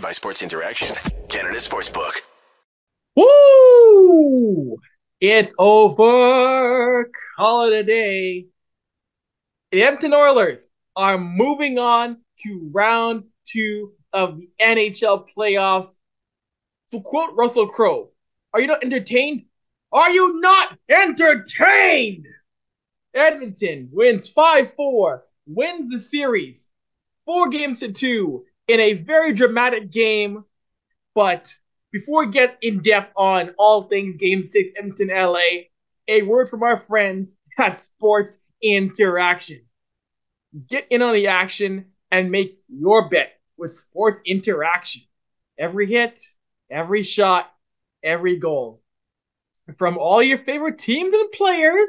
Powered 0.00 0.08
by 0.08 0.12
Sports 0.12 0.42
Interaction, 0.42 0.96
Canada 1.28 1.58
Sportsbook. 1.58 2.12
Woo! 3.16 4.78
It's 5.20 5.52
over. 5.58 7.10
Call 7.36 7.66
it 7.66 7.74
a 7.74 7.82
day. 7.82 8.46
The 9.72 9.82
Edmonton 9.82 10.14
Oilers 10.14 10.68
are 10.96 11.18
moving 11.18 11.78
on 11.78 12.18
to 12.44 12.70
round 12.72 13.24
two 13.46 13.92
of 14.14 14.38
the 14.38 14.48
NHL 14.58 15.26
playoffs. 15.36 15.96
To 16.92 17.00
quote 17.00 17.34
Russell 17.34 17.68
Crowe, 17.68 18.10
are 18.54 18.60
you 18.60 18.68
not 18.68 18.82
entertained? 18.82 19.44
Are 19.92 20.10
you 20.10 20.40
not 20.40 20.78
entertained? 20.88 22.26
Edmonton 23.12 23.90
wins 23.92 24.30
5 24.30 24.72
4, 24.74 25.24
wins 25.46 25.90
the 25.90 25.98
series, 25.98 26.70
four 27.26 27.50
games 27.50 27.80
to 27.80 27.92
two 27.92 28.46
in 28.70 28.80
a 28.80 28.92
very 28.94 29.34
dramatic 29.34 29.90
game. 29.90 30.44
But 31.14 31.54
before 31.92 32.24
we 32.24 32.32
get 32.32 32.56
in 32.62 32.82
depth 32.82 33.12
on 33.16 33.54
all 33.58 33.82
things 33.82 34.16
Game 34.16 34.44
6 34.44 34.70
Edmonton 34.78 35.08
LA, 35.08 35.66
a 36.06 36.22
word 36.22 36.48
from 36.48 36.62
our 36.62 36.78
friends 36.78 37.36
at 37.58 37.80
Sports 37.80 38.38
Interaction. 38.62 39.62
Get 40.68 40.86
in 40.90 41.02
on 41.02 41.14
the 41.14 41.26
action 41.26 41.86
and 42.10 42.30
make 42.30 42.60
your 42.68 43.08
bet 43.08 43.40
with 43.56 43.72
Sports 43.72 44.22
Interaction. 44.24 45.02
Every 45.58 45.86
hit, 45.86 46.20
every 46.70 47.02
shot, 47.02 47.52
every 48.02 48.36
goal. 48.36 48.82
From 49.78 49.98
all 49.98 50.22
your 50.22 50.38
favorite 50.38 50.78
teams 50.78 51.14
and 51.14 51.30
players, 51.32 51.88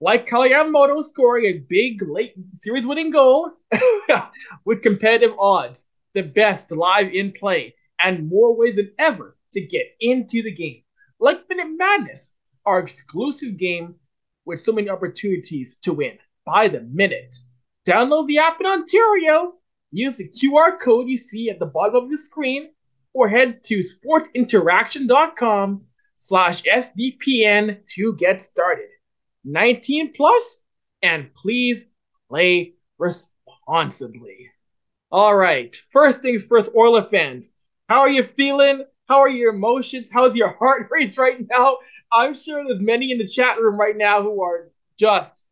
like 0.00 0.26
Kailer 0.26 0.48
Yamamoto 0.48 1.04
scoring 1.04 1.46
a 1.46 1.58
big 1.68 2.02
late 2.02 2.34
series 2.54 2.86
winning 2.86 3.10
goal 3.10 3.52
with 4.64 4.82
competitive 4.82 5.32
odds, 5.38 5.86
the 6.14 6.22
best 6.22 6.70
live 6.70 7.12
in 7.12 7.32
play, 7.32 7.74
and 8.00 8.28
more 8.28 8.56
ways 8.56 8.76
than 8.76 8.92
ever 8.98 9.36
to 9.52 9.66
get 9.66 9.86
into 10.00 10.42
the 10.42 10.52
game. 10.52 10.82
Like 11.20 11.48
Minute 11.48 11.76
Madness, 11.76 12.34
our 12.66 12.80
exclusive 12.80 13.56
game 13.56 13.96
with 14.44 14.60
so 14.60 14.72
many 14.72 14.88
opportunities 14.88 15.76
to 15.82 15.92
win 15.92 16.18
by 16.44 16.68
the 16.68 16.82
minute. 16.82 17.36
Download 17.88 18.26
the 18.26 18.38
app 18.38 18.60
in 18.60 18.66
Ontario, 18.66 19.54
use 19.90 20.16
the 20.16 20.28
QR 20.28 20.78
code 20.80 21.08
you 21.08 21.16
see 21.16 21.50
at 21.50 21.58
the 21.58 21.66
bottom 21.66 21.96
of 21.96 22.10
the 22.10 22.18
screen, 22.18 22.70
or 23.14 23.28
head 23.28 23.62
to 23.64 23.80
sportsinteraction.com 23.80 25.84
slash 26.16 26.62
SDPN 26.62 27.78
to 27.94 28.16
get 28.16 28.40
started. 28.40 28.88
19 29.44 30.12
plus, 30.12 30.60
and 31.02 31.34
please 31.34 31.86
play 32.28 32.74
responsibly. 32.98 34.51
All 35.12 35.36
right, 35.36 35.76
first 35.90 36.22
things 36.22 36.42
first, 36.42 36.70
Oiler 36.74 37.02
fans. 37.02 37.50
How 37.86 38.00
are 38.00 38.08
you 38.08 38.22
feeling? 38.22 38.82
How 39.10 39.18
are 39.18 39.28
your 39.28 39.52
emotions? 39.52 40.08
How's 40.10 40.34
your 40.34 40.48
heart 40.58 40.88
rates 40.90 41.18
right 41.18 41.36
now? 41.50 41.76
I'm 42.10 42.32
sure 42.32 42.64
there's 42.64 42.80
many 42.80 43.12
in 43.12 43.18
the 43.18 43.28
chat 43.28 43.60
room 43.60 43.78
right 43.78 43.94
now 43.94 44.22
who 44.22 44.42
are 44.42 44.70
just 44.98 45.44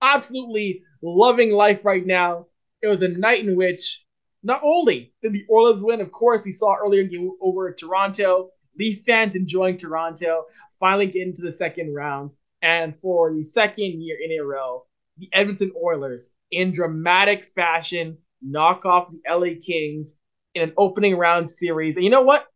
absolutely 0.00 0.84
loving 1.02 1.50
life 1.50 1.84
right 1.84 2.06
now. 2.06 2.46
It 2.82 2.86
was 2.86 3.02
a 3.02 3.08
night 3.08 3.44
in 3.44 3.56
which 3.56 4.06
not 4.44 4.60
only 4.62 5.12
did 5.22 5.32
the 5.32 5.44
Oilers 5.50 5.82
win, 5.82 6.00
of 6.00 6.12
course, 6.12 6.44
we 6.44 6.52
saw 6.52 6.76
earlier 6.76 7.02
game 7.02 7.32
over 7.40 7.72
Toronto, 7.72 8.50
Leaf 8.78 9.02
fans 9.04 9.34
enjoying 9.34 9.76
Toronto, 9.76 10.44
finally 10.78 11.06
getting 11.06 11.34
to 11.34 11.42
the 11.42 11.52
second 11.52 11.92
round. 11.92 12.30
And 12.62 12.94
for 12.94 13.34
the 13.34 13.42
second 13.42 14.00
year 14.04 14.18
in 14.22 14.38
a 14.38 14.44
row, 14.44 14.86
the 15.16 15.28
Edmonton 15.32 15.72
Oilers, 15.82 16.30
in 16.52 16.70
dramatic 16.70 17.44
fashion, 17.44 18.18
knock 18.42 18.84
off 18.84 19.10
the 19.10 19.20
LA 19.28 19.60
Kings 19.64 20.16
in 20.54 20.62
an 20.62 20.72
opening 20.76 21.16
round 21.16 21.48
series. 21.48 21.96
And 21.96 22.04
you 22.04 22.10
know 22.10 22.22
what? 22.22 22.46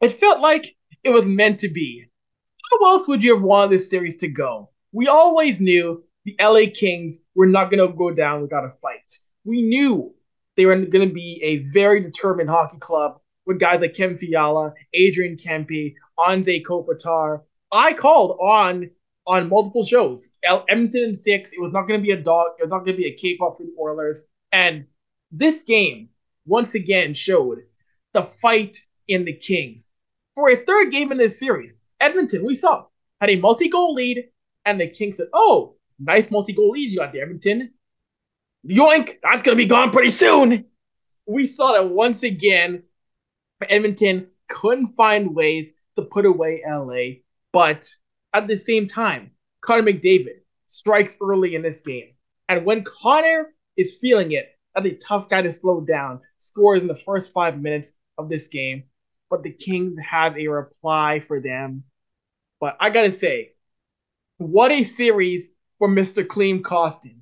It 0.00 0.12
felt 0.12 0.40
like 0.40 0.76
it 1.02 1.10
was 1.10 1.26
meant 1.26 1.60
to 1.60 1.68
be. 1.68 2.04
How 2.70 2.90
else 2.90 3.08
would 3.08 3.22
you 3.22 3.34
have 3.34 3.42
wanted 3.42 3.72
this 3.72 3.88
series 3.88 4.16
to 4.16 4.28
go? 4.28 4.70
We 4.92 5.08
always 5.08 5.60
knew 5.60 6.04
the 6.24 6.36
LA 6.40 6.70
Kings 6.74 7.22
were 7.34 7.46
not 7.46 7.70
going 7.70 7.86
to 7.86 7.96
go 7.96 8.12
down 8.12 8.42
without 8.42 8.64
a 8.64 8.72
fight. 8.82 9.10
We 9.44 9.62
knew 9.62 10.14
they 10.56 10.66
were 10.66 10.76
going 10.76 11.08
to 11.08 11.14
be 11.14 11.40
a 11.42 11.70
very 11.72 12.00
determined 12.00 12.50
hockey 12.50 12.78
club 12.78 13.20
with 13.46 13.60
guys 13.60 13.80
like 13.80 13.94
Kevin 13.94 14.16
Fiala, 14.16 14.74
Adrian 14.92 15.36
Kempe, 15.36 15.94
Anze 16.18 16.62
Kopitar. 16.62 17.42
I 17.70 17.92
called 17.92 18.38
on 18.40 18.90
on 19.26 19.48
multiple 19.48 19.84
shows. 19.84 20.30
Edmonton 20.44 21.02
in 21.02 21.16
six. 21.16 21.52
It 21.52 21.60
was 21.60 21.72
not 21.72 21.82
going 21.82 22.00
to 22.00 22.04
be 22.04 22.12
a 22.12 22.20
dog. 22.20 22.52
It 22.58 22.64
was 22.64 22.70
not 22.70 22.80
going 22.80 22.96
to 22.96 23.02
be 23.02 23.08
a 23.08 23.14
cakewalk 23.14 23.56
for 23.56 23.64
the 23.64 23.74
Oilers. 23.80 24.22
And 24.52 24.86
this 25.30 25.62
game 25.62 26.10
once 26.46 26.74
again 26.74 27.14
showed 27.14 27.58
the 28.12 28.22
fight 28.22 28.78
in 29.08 29.24
the 29.24 29.34
Kings. 29.34 29.88
For 30.34 30.50
a 30.50 30.56
third 30.56 30.90
game 30.90 31.12
in 31.12 31.18
this 31.18 31.38
series, 31.38 31.74
Edmonton, 32.00 32.44
we 32.44 32.54
saw, 32.54 32.86
had 33.20 33.30
a 33.30 33.40
multi 33.40 33.68
goal 33.68 33.94
lead, 33.94 34.24
and 34.64 34.80
the 34.80 34.88
Kings 34.88 35.16
said, 35.16 35.28
Oh, 35.32 35.76
nice 35.98 36.30
multi 36.30 36.52
goal 36.52 36.70
lead 36.70 36.90
you 36.90 36.98
got 36.98 37.12
there, 37.12 37.22
Edmonton. 37.22 37.72
Yoink, 38.66 39.18
that's 39.22 39.42
going 39.42 39.56
to 39.56 39.62
be 39.62 39.68
gone 39.68 39.90
pretty 39.90 40.10
soon. 40.10 40.66
We 41.26 41.46
saw 41.46 41.72
that 41.72 41.88
once 41.88 42.22
again, 42.22 42.82
Edmonton 43.68 44.28
couldn't 44.48 44.96
find 44.96 45.34
ways 45.34 45.72
to 45.96 46.02
put 46.02 46.26
away 46.26 46.62
LA, 46.68 47.20
but 47.52 47.88
at 48.34 48.48
the 48.48 48.56
same 48.56 48.86
time, 48.86 49.30
Connor 49.60 49.92
McDavid 49.92 50.40
strikes 50.68 51.16
early 51.20 51.54
in 51.54 51.62
this 51.62 51.80
game. 51.80 52.10
And 52.48 52.64
when 52.64 52.84
Connor 52.84 53.54
is 53.76 53.96
feeling 53.96 54.32
it, 54.32 54.55
that's 54.76 54.86
a 54.86 54.96
tough 54.96 55.28
guy 55.28 55.42
to 55.42 55.52
slow 55.52 55.80
down. 55.80 56.20
Scores 56.38 56.80
in 56.80 56.86
the 56.86 56.94
first 57.06 57.32
five 57.32 57.60
minutes 57.60 57.94
of 58.18 58.28
this 58.28 58.48
game, 58.48 58.84
but 59.30 59.42
the 59.42 59.50
Kings 59.50 59.98
have 60.04 60.36
a 60.36 60.48
reply 60.48 61.20
for 61.20 61.40
them. 61.40 61.84
But 62.60 62.76
I 62.78 62.90
gotta 62.90 63.12
say, 63.12 63.52
what 64.36 64.70
a 64.70 64.84
series 64.84 65.50
for 65.78 65.88
Mr. 65.88 66.26
Klim 66.26 66.62
Kostin. 66.62 67.20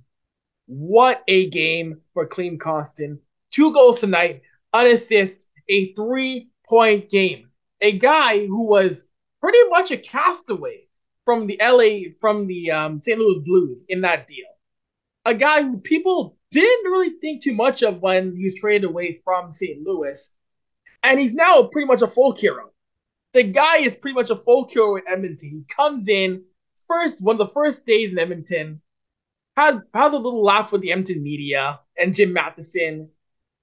What 0.66 1.22
a 1.28 1.48
game 1.50 2.00
for 2.12 2.26
Klim 2.26 2.59
Kostin. 2.59 3.19
Two 3.50 3.72
goals 3.72 4.00
tonight, 4.00 4.43
an 4.72 4.87
assist, 4.87 5.48
a 5.69 5.93
three 5.94 6.50
point 6.69 7.09
game. 7.09 7.50
A 7.81 7.97
guy 7.97 8.47
who 8.47 8.66
was 8.66 9.06
pretty 9.41 9.59
much 9.69 9.93
a 9.93 9.97
castaway 9.97 10.88
from 11.25 11.47
the 11.47 11.60
LA, 11.62 12.10
from 12.20 12.47
the 12.47 12.70
um, 12.70 13.00
St. 13.03 13.19
Louis 13.19 13.43
Blues 13.44 13.84
in 13.88 14.00
that 14.00 14.26
deal. 14.26 14.47
A 15.25 15.34
guy 15.34 15.62
who 15.62 15.78
people 15.78 16.37
didn't 16.60 16.91
really 16.91 17.10
think 17.20 17.42
too 17.42 17.54
much 17.54 17.82
of 17.82 18.00
when 18.00 18.37
he 18.37 18.44
was 18.44 18.54
traded 18.54 18.84
away 18.84 19.20
from 19.25 19.54
St. 19.54 19.82
Louis. 19.82 20.34
And 21.03 21.20
he's 21.20 21.34
now 21.34 21.65
pretty 21.70 21.87
much 21.87 22.03
a 22.03 22.06
folk 22.06 22.38
hero. 22.38 22.70
The 23.32 23.42
guy 23.42 23.78
is 23.78 23.97
pretty 23.97 24.15
much 24.15 24.31
a 24.31 24.37
folk 24.37 24.70
hero 24.70 24.97
in 24.97 25.03
Edmonton. 25.09 25.64
He 25.69 25.75
comes 25.75 26.09
in 26.09 26.44
first, 26.88 27.22
one 27.22 27.34
of 27.34 27.47
the 27.47 27.53
first 27.53 27.84
days 27.84 28.12
in 28.12 28.19
Edmonton, 28.19 28.81
has, 29.56 29.76
has 29.94 30.12
a 30.12 30.16
little 30.16 30.43
laugh 30.43 30.72
with 30.72 30.82
the 30.82 30.93
Edmonton 30.93 31.22
media 31.22 31.81
and 31.98 32.14
Jim 32.14 32.32
Matheson, 32.32 33.10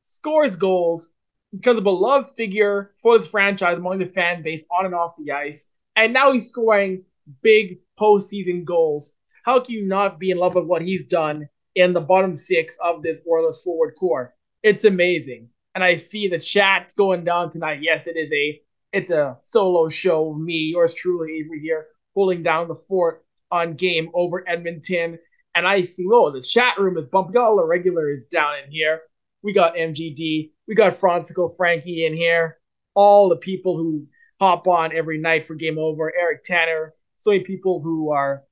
scores 0.04 0.56
goals, 0.56 1.10
becomes 1.52 1.80
a 1.80 1.84
beloved 1.84 2.30
figure 2.32 2.94
for 3.02 3.18
this 3.18 3.28
franchise 3.28 3.78
among 3.78 4.00
the 4.00 4.06
fan 4.06 4.42
base 4.42 4.64
on 4.72 4.86
and 4.86 4.96
off 4.96 5.16
the 5.18 5.32
ice. 5.32 5.68
And 5.96 6.14
now 6.14 6.32
he's 6.32 6.48
scoring 6.48 7.04
big 7.42 7.80
postseason 8.00 8.64
goals. 8.64 9.14
How 9.44 9.60
can 9.60 9.76
you 9.76 9.86
not 9.86 10.20
be 10.20 10.32
in 10.32 10.38
love 10.38 10.56
with 10.56 10.66
what 10.66 10.82
he's 10.82 11.06
done 11.06 11.50
in 11.76 11.94
the 11.94 12.02
bottom 12.02 12.36
six 12.36 12.78
of 12.84 13.02
this 13.02 13.20
Oilers 13.30 13.62
forward 13.64 13.94
core. 14.00 14.34
It's 14.64 14.84
amazing. 14.84 15.50
And 15.74 15.84
I 15.84 15.96
see 15.96 16.28
the 16.28 16.40
chat 16.40 16.94
going 16.98 17.24
down 17.24 17.52
tonight. 17.52 17.80
Yes, 17.82 18.08
it 18.08 18.18
is 18.18 18.32
a 18.32 18.62
it's 18.94 19.10
a 19.10 19.38
solo 19.44 19.88
show. 19.90 20.34
Me, 20.34 20.72
yours 20.72 20.94
truly, 20.94 21.44
Avry 21.44 21.62
here, 21.62 21.88
holding 22.14 22.44
down 22.44 22.68
the 22.68 22.76
fort 22.76 23.24
on 23.50 23.74
game 23.74 24.10
over 24.14 24.44
Edmonton. 24.48 25.18
And 25.56 25.68
I 25.68 25.84
see, 25.84 26.06
oh, 26.12 26.32
the 26.32 26.42
chat 26.42 26.78
room 26.78 26.98
is 26.98 27.06
bumping. 27.06 27.38
all 27.38 27.58
the 27.58 27.66
regulars 27.66 28.24
down 28.32 28.54
in 28.66 28.72
here. 28.72 29.02
We 29.44 29.54
got 29.54 29.76
MGD, 29.76 30.52
we 30.68 30.76
got 30.76 30.94
Francisco 30.94 31.48
Frankie 31.48 32.06
in 32.06 32.14
here. 32.14 32.60
All 32.94 33.30
the 33.30 33.38
people 33.38 33.78
who 33.78 34.08
hop 34.40 34.68
on 34.68 34.96
every 34.96 35.18
night 35.18 35.46
for 35.46 35.56
Game 35.56 35.80
Over. 35.80 36.12
Eric 36.20 36.44
Tanner, 36.44 36.94
so 37.18 37.32
many 37.32 37.44
people 37.44 37.82
who 37.82 38.12
are 38.12 38.44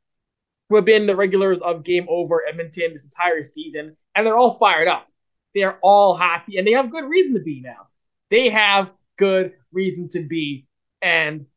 who 0.69 0.75
have 0.75 0.85
been 0.85 1.07
the 1.07 1.15
regulars 1.15 1.61
of 1.61 1.83
Game 1.83 2.05
Over 2.07 2.43
Edmonton 2.47 2.93
this 2.93 3.03
entire 3.03 3.41
season, 3.41 3.97
and 4.15 4.25
they're 4.25 4.37
all 4.37 4.57
fired 4.59 4.87
up. 4.87 5.07
They 5.55 5.63
are 5.63 5.79
all 5.81 6.15
happy, 6.15 6.57
and 6.57 6.67
they 6.67 6.73
have 6.73 6.91
good 6.91 7.05
reason 7.05 7.33
to 7.33 7.41
be 7.41 7.61
now. 7.61 7.87
They 8.29 8.49
have 8.49 8.93
good 9.17 9.53
reason 9.71 10.09
to 10.09 10.21
be. 10.21 10.67
And 11.01 11.47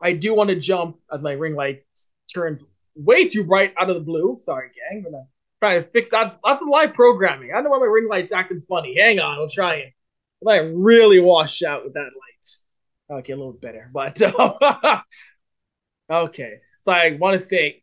I 0.00 0.12
do 0.12 0.34
want 0.34 0.50
to 0.50 0.58
jump 0.58 0.98
as 1.12 1.22
my 1.22 1.32
ring 1.32 1.54
light 1.54 1.84
turns 2.32 2.64
way 2.94 3.28
too 3.28 3.44
bright 3.44 3.74
out 3.76 3.90
of 3.90 3.96
the 3.96 4.02
blue. 4.02 4.38
Sorry, 4.40 4.68
gang. 4.68 5.04
I'm 5.06 5.12
gonna 5.12 5.24
try 5.60 5.78
to 5.78 5.84
fix 5.84 6.10
that. 6.10 6.36
That's, 6.44 6.62
a 6.62 6.64
live 6.64 6.94
programming. 6.94 7.52
I 7.54 7.60
know 7.60 7.70
why 7.70 7.78
my 7.78 7.86
ring 7.86 8.08
light's 8.08 8.32
acting 8.32 8.62
funny. 8.68 8.98
Hang 8.98 9.20
on, 9.20 9.38
I'll 9.38 9.48
try 9.48 9.74
and 9.76 9.92
I 10.48 10.58
it 10.58 10.72
really 10.74 11.20
wash 11.20 11.62
out 11.62 11.84
with 11.84 11.94
that 11.94 12.00
light. 12.00 13.18
Okay, 13.18 13.32
a 13.32 13.36
little 13.36 13.52
better, 13.52 13.90
but 13.92 14.20
okay. 16.10 16.54
So 16.84 16.92
I 16.92 17.12
want 17.12 17.40
to 17.40 17.46
say 17.46 17.81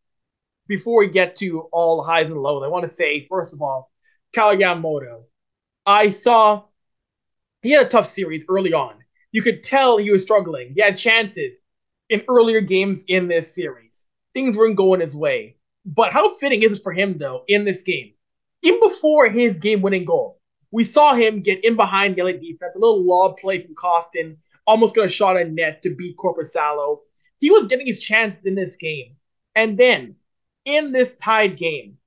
before 0.69 0.99
we 0.99 1.09
get 1.09 1.35
to 1.37 1.61
all 1.73 1.97
the 1.97 2.03
highs 2.03 2.27
and 2.27 2.37
lows, 2.37 2.63
I 2.63 2.67
want 2.67 2.83
to 2.83 2.89
say, 2.89 3.27
first 3.27 3.53
of 3.53 3.61
all, 3.61 3.91
Kailer 4.33 4.55
Yamamoto. 4.55 5.23
I 5.85 6.09
saw 6.09 6.65
he 7.63 7.71
had 7.71 7.87
a 7.87 7.89
tough 7.89 8.05
series 8.05 8.45
early 8.47 8.71
on. 8.71 8.93
You 9.31 9.41
could 9.41 9.63
tell 9.63 9.97
he 9.97 10.11
was 10.11 10.21
struggling. 10.21 10.71
He 10.73 10.81
had 10.81 10.97
chances 10.97 11.53
in 12.09 12.23
earlier 12.29 12.61
games 12.61 13.03
in 13.07 13.27
this 13.27 13.53
series. 13.53 14.05
Things 14.33 14.55
weren't 14.55 14.77
going 14.77 15.01
his 15.01 15.15
way. 15.15 15.57
But 15.85 16.13
how 16.13 16.35
fitting 16.35 16.61
is 16.61 16.77
it 16.77 16.83
for 16.83 16.93
him, 16.93 17.17
though, 17.17 17.43
in 17.47 17.65
this 17.65 17.81
game? 17.81 18.13
Even 18.61 18.79
before 18.79 19.27
his 19.29 19.57
game 19.57 19.81
winning 19.81 20.05
goal, 20.05 20.39
we 20.71 20.83
saw 20.83 21.15
him 21.15 21.41
get 21.41 21.63
in 21.65 21.75
behind 21.75 22.15
the 22.15 22.21
LA 22.21 22.33
defense, 22.33 22.75
a 22.75 22.79
little 22.79 23.03
lob 23.03 23.37
play 23.37 23.59
from 23.59 23.73
Kostin, 23.73 24.37
almost 24.67 24.95
got 24.95 25.05
a 25.05 25.09
shot 25.09 25.35
on 25.35 25.55
net 25.55 25.81
to 25.81 25.95
beat 25.95 26.15
Korpisalo. 26.17 26.99
He 27.39 27.49
was 27.49 27.65
getting 27.65 27.87
his 27.87 27.99
chances 27.99 28.45
in 28.45 28.53
this 28.53 28.75
game. 28.75 29.15
And 29.55 29.77
then, 29.77 30.15
in 30.65 30.91
this 30.91 31.17
tied 31.17 31.57
game, 31.57 31.97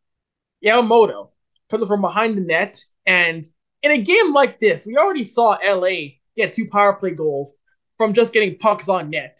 Yamamoto 0.64 1.30
comes 1.70 1.88
from 1.88 2.00
behind 2.00 2.36
the 2.36 2.42
net. 2.42 2.82
And 3.06 3.46
in 3.82 3.90
a 3.90 4.02
game 4.02 4.32
like 4.32 4.60
this, 4.60 4.86
we 4.86 4.96
already 4.96 5.24
saw 5.24 5.56
LA 5.64 6.18
get 6.36 6.52
two 6.52 6.68
power 6.70 6.94
play 6.94 7.10
goals 7.12 7.54
from 7.98 8.12
just 8.12 8.32
getting 8.32 8.58
pucks 8.58 8.88
on 8.88 9.10
net. 9.10 9.38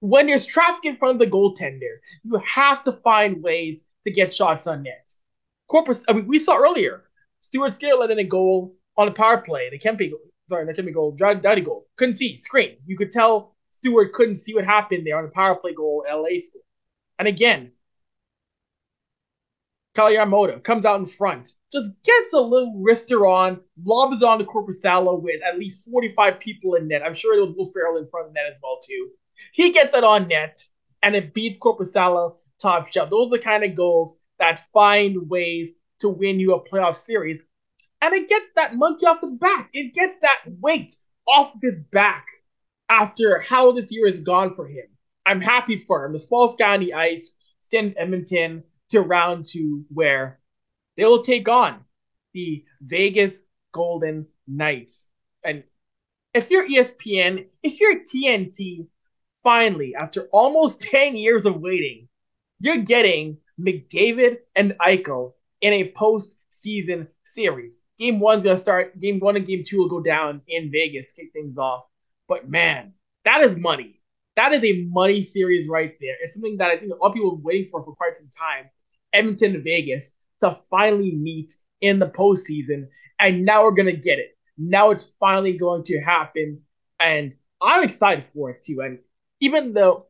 When 0.00 0.26
there's 0.26 0.46
traffic 0.46 0.84
in 0.84 0.96
front 0.96 1.14
of 1.14 1.18
the 1.18 1.26
goaltender, 1.26 1.98
you 2.24 2.40
have 2.44 2.84
to 2.84 2.92
find 2.92 3.42
ways 3.42 3.84
to 4.06 4.12
get 4.12 4.34
shots 4.34 4.66
on 4.66 4.82
net. 4.82 5.14
Corpus, 5.68 6.04
I 6.08 6.12
mean, 6.12 6.26
we 6.26 6.38
saw 6.38 6.58
earlier, 6.58 7.04
Stuart 7.40 7.74
Skinner 7.74 7.94
let 7.94 8.10
in 8.10 8.18
a 8.18 8.24
goal 8.24 8.76
on 8.96 9.08
a 9.08 9.12
power 9.12 9.38
play. 9.38 9.68
The 9.70 9.78
Kempe, 9.78 10.12
sorry, 10.48 10.64
the 10.66 10.74
Kempe 10.74 10.92
goal, 10.92 11.12
Daddy 11.12 11.60
goal. 11.60 11.86
Couldn't 11.96 12.14
see, 12.14 12.38
screen. 12.38 12.76
You 12.86 12.96
could 12.96 13.10
tell 13.10 13.56
Stuart 13.70 14.12
couldn't 14.12 14.38
see 14.38 14.54
what 14.54 14.64
happened 14.64 15.06
there 15.06 15.18
on 15.18 15.24
the 15.24 15.30
power 15.30 15.56
play 15.56 15.74
goal 15.74 16.04
LA 16.08 16.38
scored. 16.38 16.64
And 17.18 17.26
again, 17.26 17.72
Yamamoto 20.04 20.62
comes 20.62 20.84
out 20.84 21.00
in 21.00 21.06
front, 21.06 21.52
just 21.72 21.90
gets 22.04 22.32
a 22.32 22.40
little 22.40 22.82
wrister 22.86 23.28
on, 23.28 23.60
lobs 23.84 24.22
on 24.22 24.38
the 24.38 24.44
Korpisalo 24.44 25.20
with 25.20 25.40
at 25.46 25.58
least 25.58 25.88
45 25.90 26.38
people 26.40 26.74
in 26.74 26.88
net. 26.88 27.02
I'm 27.04 27.14
sure 27.14 27.34
there 27.34 27.44
was 27.44 27.54
Will 27.56 27.70
Ferrell 27.72 27.98
in 27.98 28.08
front 28.08 28.28
of 28.28 28.34
net 28.34 28.44
as 28.50 28.58
well, 28.62 28.78
too. 28.86 29.10
He 29.52 29.72
gets 29.72 29.94
it 29.94 30.04
on 30.04 30.28
net, 30.28 30.58
and 31.02 31.14
it 31.14 31.34
beats 31.34 31.58
Korpisalo 31.58 32.36
top 32.60 32.92
shelf. 32.92 33.10
Those 33.10 33.28
are 33.28 33.38
the 33.38 33.42
kind 33.42 33.64
of 33.64 33.74
goals 33.74 34.16
that 34.38 34.64
find 34.72 35.28
ways 35.28 35.74
to 36.00 36.08
win 36.08 36.40
you 36.40 36.54
a 36.54 36.68
playoff 36.68 36.96
series. 36.96 37.40
And 38.02 38.14
it 38.14 38.28
gets 38.28 38.48
that 38.56 38.74
monkey 38.74 39.06
off 39.06 39.20
his 39.20 39.36
back. 39.36 39.70
It 39.72 39.94
gets 39.94 40.16
that 40.22 40.40
weight 40.60 40.94
off 41.26 41.54
of 41.54 41.60
his 41.62 41.80
back 41.90 42.26
after 42.88 43.40
how 43.40 43.72
this 43.72 43.88
year 43.90 44.06
has 44.06 44.20
gone 44.20 44.54
for 44.54 44.66
him. 44.66 44.84
I'm 45.24 45.40
happy 45.40 45.78
for 45.78 46.04
him. 46.04 46.12
The 46.12 46.20
small 46.20 46.54
guy 46.54 46.74
on 46.74 46.80
the 46.80 46.94
ice 46.94 47.32
sends 47.60 47.94
Edmonton 47.98 48.62
to 48.90 49.00
round 49.00 49.44
two, 49.44 49.84
where 49.92 50.38
they 50.96 51.04
will 51.04 51.22
take 51.22 51.48
on 51.48 51.84
the 52.34 52.64
Vegas 52.80 53.42
Golden 53.72 54.26
Knights. 54.46 55.08
And 55.44 55.64
if 56.34 56.50
you're 56.50 56.68
ESPN, 56.68 57.46
if 57.62 57.80
you're 57.80 58.02
TNT, 58.04 58.86
finally, 59.42 59.94
after 59.94 60.28
almost 60.32 60.80
10 60.92 61.16
years 61.16 61.46
of 61.46 61.60
waiting, 61.60 62.08
you're 62.60 62.78
getting 62.78 63.38
McDavid 63.60 64.38
and 64.54 64.74
Eichel 64.80 65.32
in 65.60 65.72
a 65.72 65.92
postseason 65.92 67.08
series. 67.24 67.78
Game 67.98 68.20
one's 68.20 68.44
gonna 68.44 68.56
start. 68.58 69.00
Game 69.00 69.20
one 69.20 69.36
and 69.36 69.46
game 69.46 69.64
two 69.66 69.78
will 69.78 69.88
go 69.88 70.00
down 70.02 70.42
in 70.48 70.70
Vegas, 70.70 71.14
kick 71.14 71.32
things 71.32 71.56
off. 71.56 71.84
But 72.28 72.48
man, 72.48 72.92
that 73.24 73.40
is 73.40 73.56
money 73.56 74.00
that 74.36 74.52
is 74.52 74.62
a 74.62 74.86
money 74.90 75.22
series 75.22 75.68
right 75.68 75.94
there. 76.00 76.14
It's 76.22 76.34
something 76.34 76.58
that 76.58 76.70
I 76.70 76.76
think 76.76 76.92
a 76.92 76.96
lot 76.96 77.08
of 77.08 77.14
people 77.14 77.30
have 77.30 77.38
been 77.38 77.44
waiting 77.44 77.70
for 77.70 77.82
for 77.82 77.94
quite 77.94 78.16
some 78.16 78.28
time. 78.28 78.70
Edmonton 79.16 79.62
Vegas 79.62 80.12
to 80.40 80.58
finally 80.70 81.12
meet 81.14 81.52
in 81.80 81.98
the 81.98 82.08
postseason, 82.08 82.88
and 83.18 83.44
now 83.44 83.62
we're 83.62 83.74
gonna 83.74 83.92
get 83.92 84.18
it. 84.18 84.36
Now 84.58 84.90
it's 84.90 85.12
finally 85.20 85.52
going 85.52 85.84
to 85.84 86.00
happen, 86.00 86.62
and 87.00 87.34
I'm 87.62 87.84
excited 87.84 88.24
for 88.24 88.50
it 88.50 88.62
too. 88.64 88.80
And 88.82 88.98
even 89.40 89.72
though, 89.72 90.02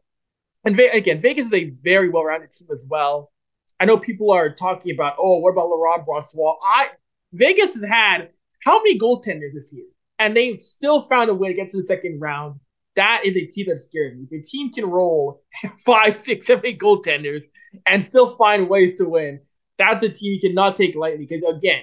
and 0.64 0.78
again, 0.78 1.20
Vegas 1.20 1.46
is 1.46 1.54
a 1.54 1.70
very 1.82 2.08
well-rounded 2.08 2.52
team 2.52 2.68
as 2.72 2.86
well. 2.88 3.32
I 3.78 3.84
know 3.84 3.98
people 3.98 4.32
are 4.32 4.54
talking 4.54 4.94
about, 4.94 5.16
oh, 5.18 5.38
what 5.38 5.50
about 5.50 5.68
Laurent 5.68 6.06
Brossoit? 6.06 6.56
I 6.64 6.90
Vegas 7.32 7.74
has 7.74 7.84
had 7.84 8.30
how 8.64 8.78
many 8.78 8.98
goaltenders 8.98 9.54
this 9.54 9.72
year, 9.72 9.86
and 10.18 10.36
they 10.36 10.58
still 10.58 11.02
found 11.02 11.30
a 11.30 11.34
way 11.34 11.48
to 11.48 11.54
get 11.54 11.70
to 11.70 11.76
the 11.76 11.84
second 11.84 12.20
round 12.20 12.60
that 12.96 13.22
is 13.24 13.36
a 13.36 13.46
team 13.46 13.66
that 13.68 13.78
scares 13.78 14.16
me. 14.16 14.26
A 14.38 14.42
team 14.42 14.72
can 14.72 14.86
roll 14.86 15.42
five, 15.84 16.18
six, 16.18 16.46
seven, 16.46 16.66
eight 16.66 16.80
goaltenders 16.80 17.44
and 17.86 18.04
still 18.04 18.36
find 18.36 18.68
ways 18.68 18.94
to 18.96 19.08
win, 19.08 19.40
that's 19.78 20.02
a 20.02 20.08
team 20.08 20.32
you 20.32 20.40
cannot 20.40 20.76
take 20.76 20.94
lightly. 20.94 21.26
Because 21.28 21.44
again, 21.54 21.82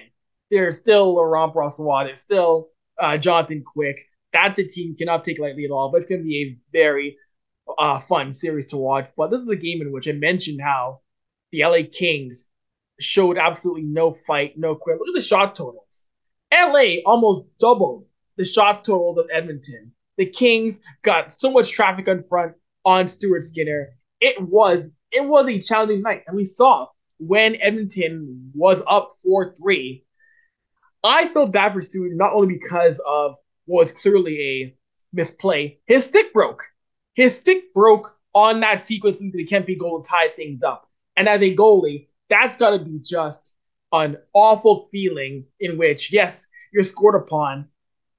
there's 0.50 0.76
still 0.76 1.14
Laurent 1.14 1.54
Brossoit, 1.54 2.06
there's 2.06 2.20
still 2.20 2.68
uh, 3.00 3.16
Jonathan 3.16 3.62
Quick. 3.64 3.98
That's 4.32 4.58
a 4.58 4.64
team 4.64 4.90
you 4.90 4.96
cannot 4.96 5.24
take 5.24 5.38
lightly 5.38 5.64
at 5.64 5.70
all. 5.70 5.90
But 5.90 5.98
it's 5.98 6.06
going 6.06 6.22
to 6.22 6.26
be 6.26 6.42
a 6.42 6.58
very 6.72 7.16
uh, 7.78 7.98
fun 7.98 8.32
series 8.32 8.66
to 8.68 8.76
watch. 8.76 9.08
But 9.16 9.30
this 9.30 9.40
is 9.40 9.48
a 9.48 9.56
game 9.56 9.80
in 9.80 9.92
which 9.92 10.08
I 10.08 10.12
mentioned 10.12 10.60
how 10.60 11.00
the 11.52 11.64
LA 11.64 11.82
Kings 11.90 12.46
showed 12.98 13.38
absolutely 13.38 13.82
no 13.82 14.12
fight, 14.12 14.54
no 14.56 14.74
quit. 14.74 14.98
Look 14.98 15.08
at 15.08 15.14
the 15.14 15.20
shot 15.20 15.54
totals. 15.54 16.06
LA 16.52 17.00
almost 17.06 17.46
doubled 17.58 18.06
the 18.36 18.44
shot 18.44 18.84
total 18.84 19.18
of 19.18 19.28
Edmonton 19.32 19.92
the 20.16 20.26
Kings 20.26 20.80
got 21.02 21.36
so 21.36 21.50
much 21.50 21.72
traffic 21.72 22.08
on 22.08 22.22
front 22.22 22.54
on 22.84 23.08
Stuart 23.08 23.44
Skinner. 23.44 23.96
It 24.20 24.40
was 24.40 24.90
it 25.14 25.26
was 25.26 25.48
a 25.48 25.60
challenging 25.60 26.02
night, 26.02 26.24
and 26.26 26.36
we 26.36 26.44
saw 26.44 26.88
when 27.18 27.56
Edmonton 27.62 28.50
was 28.54 28.82
up 28.86 29.10
four 29.22 29.54
three. 29.54 30.04
I 31.04 31.28
felt 31.28 31.52
bad 31.52 31.72
for 31.72 31.80
Stuart 31.80 32.12
not 32.14 32.32
only 32.32 32.58
because 32.58 33.00
of 33.06 33.36
what 33.66 33.80
was 33.80 33.92
clearly 33.92 34.40
a 34.40 34.76
misplay. 35.12 35.78
His 35.86 36.04
stick 36.04 36.32
broke. 36.32 36.62
His 37.14 37.36
stick 37.36 37.72
broke 37.74 38.18
on 38.34 38.60
that 38.60 38.80
sequence 38.80 39.20
into 39.20 39.36
the 39.36 39.46
Kempe 39.46 39.78
goal 39.78 40.02
to 40.02 40.10
tie 40.10 40.28
things 40.34 40.62
up. 40.62 40.88
And 41.16 41.28
as 41.28 41.42
a 41.42 41.54
goalie, 41.54 42.08
that's 42.28 42.56
got 42.56 42.70
to 42.70 42.84
be 42.84 42.98
just 43.00 43.54
an 43.92 44.16
awful 44.32 44.86
feeling 44.90 45.44
in 45.60 45.78
which, 45.78 46.12
yes, 46.12 46.48
you're 46.72 46.82
scored 46.82 47.14
upon, 47.14 47.68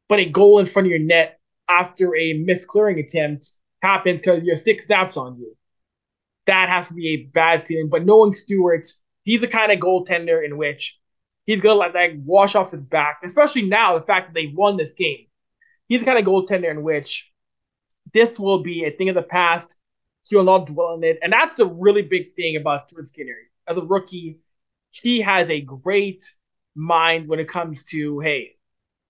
but 0.08 0.20
a 0.20 0.30
goal 0.30 0.60
in 0.60 0.66
front 0.66 0.88
of 0.88 0.92
your 0.92 1.02
net 1.02 1.40
after 1.70 2.16
a 2.16 2.34
missed 2.34 2.68
clearing 2.68 3.00
attempt 3.00 3.52
happens 3.82 4.22
because 4.22 4.44
your 4.44 4.56
stick 4.56 4.80
snaps 4.80 5.18
on 5.18 5.38
you. 5.38 5.56
That 6.46 6.70
has 6.70 6.90
to 6.90 6.94
be 6.94 7.08
a 7.10 7.24
bad 7.34 7.68
feeling. 7.68 7.90
But 7.90 8.06
knowing 8.06 8.34
Stuart, 8.36 8.88
he's 9.24 9.42
the 9.42 9.48
kind 9.48 9.72
of 9.72 9.80
goaltender 9.80 10.46
in 10.46 10.58
which 10.58 11.00
he's 11.46 11.62
gonna 11.62 11.80
let 11.80 11.94
that 11.94 12.18
wash 12.20 12.56
off 12.56 12.72
his 12.72 12.84
back, 12.84 13.20
especially 13.24 13.64
now 13.64 13.98
the 13.98 14.06
fact 14.06 14.28
that 14.28 14.34
they 14.34 14.54
won 14.56 14.78
this 14.78 14.94
game. 14.94 15.28
He's 15.88 16.00
the 16.02 16.06
kind 16.06 16.20
of 16.20 16.25
goaltender 16.25 16.70
in 16.72 16.84
which 16.84 17.32
this 18.14 18.40
will 18.40 18.64
be 18.64 18.86
a 18.86 18.92
thing 18.92 19.10
of 19.10 19.16
the 19.16 19.22
past. 19.22 19.78
He 20.24 20.36
will 20.36 20.44
not 20.44 20.68
dwell 20.68 20.94
on 20.94 21.04
it. 21.04 21.20
And 21.22 21.32
that's 21.32 21.60
a 21.60 21.66
really 21.68 22.02
big 22.02 22.36
thing 22.36 22.56
about 22.56 22.90
Stuart 22.90 23.10
Skinner. 23.10 23.36
As 23.68 23.78
a 23.78 23.86
rookie, 23.86 24.40
he 24.90 25.22
has 25.22 25.50
a 25.50 25.62
great 25.62 26.25
mind 26.75 27.28
when 27.28 27.40
it 27.40 27.48
comes 27.48 27.84
to, 27.86 28.20
hey, 28.20 28.56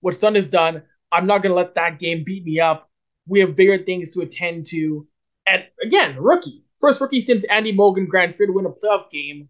what's 0.00 0.18
done 0.18 0.36
is 0.36 0.48
done. 0.48 0.82
I'm 1.10 1.26
not 1.26 1.42
to 1.42 1.54
let 1.54 1.74
that 1.76 1.98
game 1.98 2.24
beat 2.24 2.44
me 2.44 2.60
up. 2.60 2.90
We 3.26 3.40
have 3.40 3.56
bigger 3.56 3.78
things 3.78 4.12
to 4.14 4.20
attend 4.20 4.66
to. 4.66 5.06
And 5.46 5.64
again, 5.82 6.16
rookie. 6.16 6.65
First 6.80 7.00
rookie 7.00 7.20
since 7.20 7.44
Andy 7.44 7.72
Moog 7.72 7.96
and 7.96 8.08
Grant 8.08 8.32
Fuhr 8.32 8.46
to 8.46 8.52
win 8.52 8.66
a 8.66 8.70
playoff 8.70 9.10
game. 9.10 9.48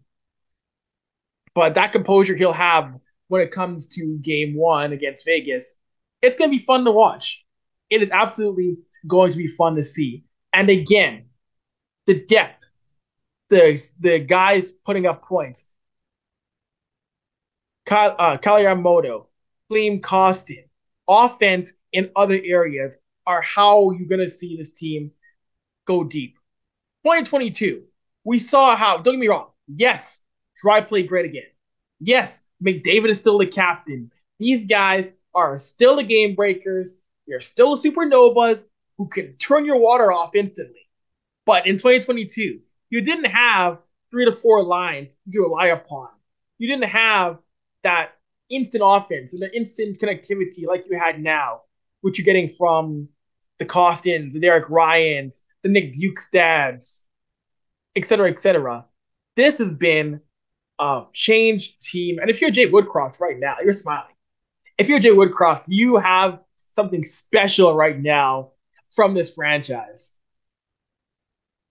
But 1.53 1.73
that 1.75 1.91
composure 1.91 2.35
he'll 2.35 2.53
have 2.53 2.93
when 3.27 3.41
it 3.41 3.51
comes 3.51 3.87
to 3.89 4.19
game 4.21 4.55
one 4.55 4.93
against 4.93 5.25
Vegas, 5.25 5.77
it's 6.21 6.37
going 6.37 6.51
to 6.51 6.57
be 6.57 6.63
fun 6.63 6.85
to 6.85 6.91
watch. 6.91 7.45
It 7.89 8.01
is 8.01 8.09
absolutely 8.11 8.77
going 9.07 9.31
to 9.31 9.37
be 9.37 9.47
fun 9.47 9.75
to 9.75 9.83
see. 9.83 10.23
And 10.53 10.69
again, 10.69 11.25
the 12.05 12.23
depth, 12.25 12.69
the 13.49 13.81
the 13.99 14.19
guys 14.19 14.71
putting 14.71 15.05
up 15.05 15.23
points. 15.23 15.71
Kyle, 17.85 18.15
uh, 18.19 18.37
Kailer 18.37 18.65
Yamamoto, 18.65 19.27
Klim 19.69 20.01
Kostin, 20.01 20.65
offense 21.07 21.73
in 21.91 22.11
other 22.15 22.39
areas 22.43 22.99
are 23.25 23.41
how 23.41 23.91
you're 23.91 24.09
going 24.09 24.21
to 24.21 24.29
see 24.29 24.57
this 24.57 24.71
team 24.71 25.11
go 25.85 26.03
deep. 26.03 26.36
2022, 27.07 27.83
we 28.25 28.37
saw 28.37 28.75
how, 28.75 28.97
don't 28.97 29.13
get 29.13 29.19
me 29.19 29.29
wrong, 29.29 29.51
yes, 29.65 30.23
Drai 30.61 30.85
played 30.85 31.07
great 31.07 31.23
again. 31.23 31.47
Yes, 32.01 32.43
McDavid 32.61 33.07
is 33.07 33.17
still 33.17 33.37
the 33.37 33.47
captain. 33.47 34.11
These 34.39 34.67
guys 34.67 35.13
are 35.33 35.57
still 35.57 35.95
the 35.95 36.03
game 36.03 36.35
breakers. 36.35 36.95
They're 37.25 37.39
still 37.39 37.77
supernovas 37.77 38.65
who 38.97 39.07
can 39.07 39.37
turn 39.37 39.63
your 39.63 39.77
water 39.77 40.11
off 40.11 40.35
instantly. 40.35 40.81
But 41.45 41.65
in 41.65 41.77
2022, 41.77 42.59
you 42.89 43.01
didn't 43.01 43.31
have 43.31 43.77
three 44.11 44.25
to 44.25 44.33
four 44.33 44.61
lines 44.61 45.15
you 45.29 45.45
rely 45.45 45.67
upon. 45.67 46.09
You 46.57 46.67
didn't 46.67 46.89
have 46.89 47.37
that 47.83 48.15
instant 48.49 48.83
offense 48.85 49.33
and 49.33 49.41
the 49.41 49.55
instant 49.55 49.97
connectivity 50.01 50.67
like 50.67 50.83
you 50.89 50.99
had 50.99 51.21
now, 51.21 51.61
which 52.01 52.17
you're 52.17 52.25
getting 52.25 52.49
from 52.49 53.07
the 53.59 53.65
Kostins, 53.65 54.33
the 54.33 54.41
Derek 54.41 54.69
Ryans, 54.69 55.41
the 55.67 55.73
Nick 55.73 55.93
Bjugstads, 55.93 57.03
etc., 57.95 58.29
etc. 58.29 58.85
This 59.35 59.57
has 59.59 59.71
been 59.71 60.21
a 60.79 61.03
changed 61.13 61.81
team. 61.81 62.19
And 62.19 62.29
if 62.29 62.41
you're 62.41 62.51
Jay 62.51 62.69
Woodcroft 62.69 63.19
right 63.19 63.37
now, 63.37 63.55
you're 63.63 63.73
smiling. 63.73 64.13
If 64.77 64.89
you're 64.89 64.99
Jay 64.99 65.09
Woodcroft, 65.09 65.65
you 65.67 65.97
have 65.97 66.39
something 66.71 67.03
special 67.03 67.75
right 67.75 67.99
now 67.99 68.51
from 68.95 69.13
this 69.13 69.33
franchise. 69.33 70.11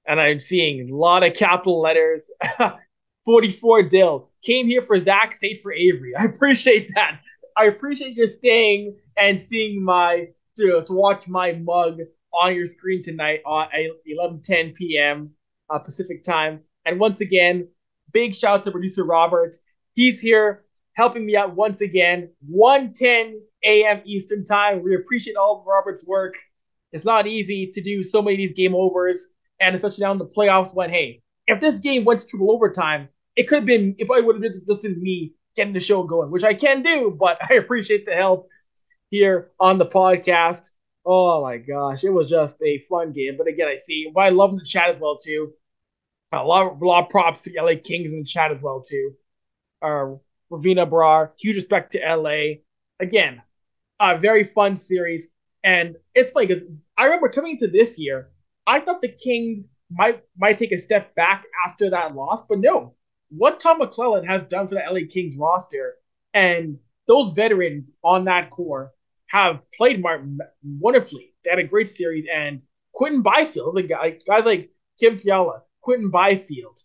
And 0.06 0.20
I'm 0.20 0.38
seeing 0.38 0.90
a 0.90 0.94
lot 0.94 1.24
of 1.24 1.34
capital 1.34 1.80
letters. 1.80 2.30
44 3.24 3.84
Dill 3.84 4.30
came 4.44 4.66
here 4.66 4.82
for 4.82 5.00
Zach, 5.00 5.34
stayed 5.34 5.58
for 5.58 5.74
Avry. 5.74 6.10
I 6.16 6.26
appreciate 6.26 6.92
that. 6.94 7.20
I 7.56 7.64
appreciate 7.64 8.16
you 8.16 8.28
staying 8.28 8.96
and 9.16 9.40
seeing 9.40 9.82
my 9.82 10.28
to, 10.56 10.84
to 10.86 10.92
watch 10.92 11.26
my 11.26 11.52
mug 11.52 12.00
on 12.32 12.54
your 12.54 12.66
screen 12.66 13.02
tonight 13.02 13.40
at 13.46 13.70
11:10 14.08 14.74
p.m. 14.74 15.30
Uh, 15.70 15.78
Pacific 15.78 16.22
time. 16.22 16.60
And 16.84 17.00
once 17.00 17.20
again, 17.20 17.68
big 18.12 18.34
shout 18.34 18.60
out 18.60 18.64
to 18.64 18.70
producer 18.70 19.04
Robert. 19.04 19.56
He's 19.94 20.20
here 20.20 20.64
helping 20.94 21.26
me 21.26 21.36
out 21.36 21.54
once 21.54 21.80
again. 21.80 22.30
1:10 22.50 23.34
a.m. 23.64 24.02
Eastern 24.04 24.44
time. 24.44 24.82
We 24.82 24.94
appreciate 24.94 25.36
all 25.36 25.60
of 25.60 25.66
Robert's 25.66 26.06
work. 26.06 26.34
It's 26.92 27.04
not 27.04 27.26
easy 27.26 27.70
to 27.72 27.82
do 27.82 28.02
so 28.02 28.22
many 28.22 28.34
of 28.34 28.38
these 28.38 28.52
game 28.52 28.74
overs, 28.74 29.28
and 29.60 29.74
especially 29.74 30.04
now 30.04 30.12
in 30.12 30.18
the 30.18 30.26
playoffs. 30.26 30.74
When 30.74 30.90
hey, 30.90 31.22
if 31.46 31.60
this 31.60 31.78
game 31.78 32.04
went 32.04 32.20
to 32.20 32.26
triple 32.26 32.52
overtime, 32.52 33.08
it 33.36 33.44
could 33.44 33.56
have 33.56 33.66
been 33.66 33.94
if 33.98 34.10
I 34.10 34.20
would 34.20 34.36
have 34.36 34.42
been 34.42 34.60
just 34.68 34.82
been 34.82 35.00
me 35.02 35.34
getting 35.54 35.72
the 35.72 35.80
show 35.80 36.02
going, 36.02 36.30
which 36.30 36.44
I 36.44 36.54
can 36.54 36.82
do. 36.82 37.16
But 37.18 37.38
I 37.50 37.54
appreciate 37.54 38.06
the 38.06 38.14
help 38.14 38.48
here 39.10 39.50
on 39.60 39.78
the 39.78 39.86
podcast. 39.86 40.70
Oh 41.06 41.42
my 41.42 41.58
gosh, 41.58 42.04
it 42.04 42.10
was 42.10 42.28
just 42.28 42.60
a 42.62 42.78
fun 42.78 43.12
game. 43.12 43.36
But 43.38 43.46
again, 43.46 43.68
I 43.68 43.76
see. 43.76 44.10
But 44.12 44.22
I 44.22 44.28
love 44.30 44.58
the 44.58 44.64
chat 44.64 44.90
as 44.94 45.00
well 45.00 45.16
too. 45.16 45.52
A 46.32 46.44
lot, 46.44 46.80
a 46.80 46.84
lot 46.84 47.04
of 47.04 47.10
props 47.10 47.42
to 47.44 47.52
LA 47.56 47.74
Kings 47.82 48.12
in 48.12 48.20
the 48.20 48.24
chat 48.24 48.52
as 48.52 48.62
well 48.62 48.82
too. 48.82 49.12
Uh, 49.82 50.16
Ravina 50.52 50.88
Brar, 50.90 51.32
huge 51.38 51.56
respect 51.56 51.92
to 51.92 52.04
LA. 52.04 52.62
Again, 53.00 53.42
a 54.00 54.18
very 54.18 54.44
fun 54.44 54.76
series, 54.76 55.28
and 55.64 55.96
it's 56.14 56.32
funny 56.32 56.46
because 56.46 56.64
I 56.98 57.06
remember 57.06 57.28
coming 57.30 57.52
into 57.52 57.68
this 57.68 57.98
year, 57.98 58.30
I 58.66 58.80
thought 58.80 59.02
the 59.02 59.08
Kings 59.08 59.68
might 59.90 60.22
might 60.36 60.58
take 60.58 60.72
a 60.72 60.78
step 60.78 61.14
back 61.14 61.44
after 61.66 61.90
that 61.90 62.14
loss, 62.14 62.46
but 62.48 62.60
no. 62.60 62.94
What 63.30 63.60
Todd 63.60 63.80
McLellan 63.80 64.26
has 64.26 64.46
done 64.46 64.68
for 64.68 64.76
the 64.76 64.82
LA 64.88 65.00
Kings 65.10 65.36
roster 65.38 65.96
and 66.34 66.78
those 67.08 67.32
veterans 67.32 67.96
on 68.04 68.24
that 68.26 68.50
core 68.50 68.92
have 69.26 69.60
played 69.76 70.00
Martin 70.00 70.38
wonderfully. 70.62 71.34
They 71.44 71.50
had 71.50 71.58
a 71.58 71.64
great 71.64 71.88
series, 71.88 72.26
and 72.32 72.62
Quinton 72.94 73.22
Byfield, 73.22 73.76
the 73.76 73.82
guy, 73.82 74.18
guys 74.26 74.44
like 74.44 74.70
Kim 74.98 75.18
Fiala, 75.18 75.62
Quinton 75.82 76.10
Byfield, 76.10 76.78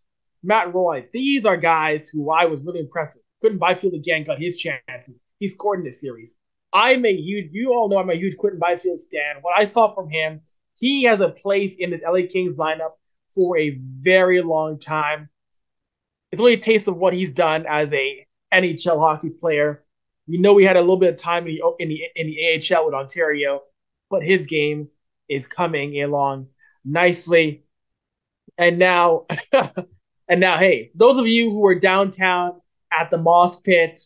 Matt 0.44 0.74
Roy, 0.74 1.08
these 1.14 1.46
are 1.46 1.58
guys 1.58 2.10
who 2.10 2.32
I 2.32 2.46
was 2.46 2.62
really 2.62 2.80
impressed 2.80 3.18
with. 3.18 3.26
Quinton 3.40 3.60
Byfield 3.60 3.94
again 3.94 4.24
got 4.24 4.40
his 4.40 4.58
chances. 4.58 5.24
He 5.40 5.48
scored 5.48 5.80
in 5.80 5.86
this 5.86 6.02
series. 6.02 6.36
I'm 6.74 7.06
a 7.06 7.14
huge, 7.16 7.50
you 7.52 7.74
all 7.74 7.90
know 7.90 7.98
I'm 7.98 8.10
a 8.10 8.16
huge 8.16 8.38
Quinton 8.38 8.60
Byfield 8.60 9.02
stan. 9.02 9.38
What 9.42 9.58
I 9.58 9.66
saw 9.66 9.94
from 9.94 10.10
him, 10.10 10.42
he 10.80 11.04
has 11.04 11.20
a 11.20 11.30
place 11.30 11.76
in 11.78 11.90
this 11.90 12.02
LA 12.06 12.28
Kings 12.32 12.58
lineup 12.58 12.92
for 13.34 13.58
a 13.58 13.80
very 14.00 14.42
long 14.42 14.80
time. 14.80 15.30
It's 16.32 16.42
only 16.42 16.54
a 16.54 16.58
taste 16.58 16.88
of 16.88 16.98
what 16.98 17.14
he's 17.14 17.34
done 17.34 17.66
as 17.68 17.92
a 17.92 18.26
NHL 18.54 19.00
hockey 19.00 19.30
player. 19.30 19.84
We 20.28 20.38
know 20.38 20.58
he 20.58 20.66
had 20.66 20.78
a 20.78 20.82
little 20.82 20.98
bit 20.98 21.14
of 21.14 21.18
time 21.18 21.48
in 21.48 21.56
the 21.56 21.62
in 21.80 21.90
the 21.90 22.04
in 22.16 22.28
the 22.28 22.76
AHL 22.76 22.86
with 22.86 22.96
Ontario, 22.96 23.62
but 24.10 24.24
his 24.24 24.46
game 24.46 24.90
is 25.28 25.48
coming 25.48 26.02
along 26.02 26.48
nicely. 26.86 27.64
And 28.58 28.78
now, 28.78 29.26
and 30.28 30.40
now, 30.40 30.58
hey, 30.58 30.92
those 30.96 31.18
of 31.18 31.28
you 31.28 31.50
who 31.50 31.66
are 31.68 31.80
downtown 31.80 32.62
at 32.92 33.10
the 33.10 33.18
Moss 33.18 33.60
Pit, 33.62 34.00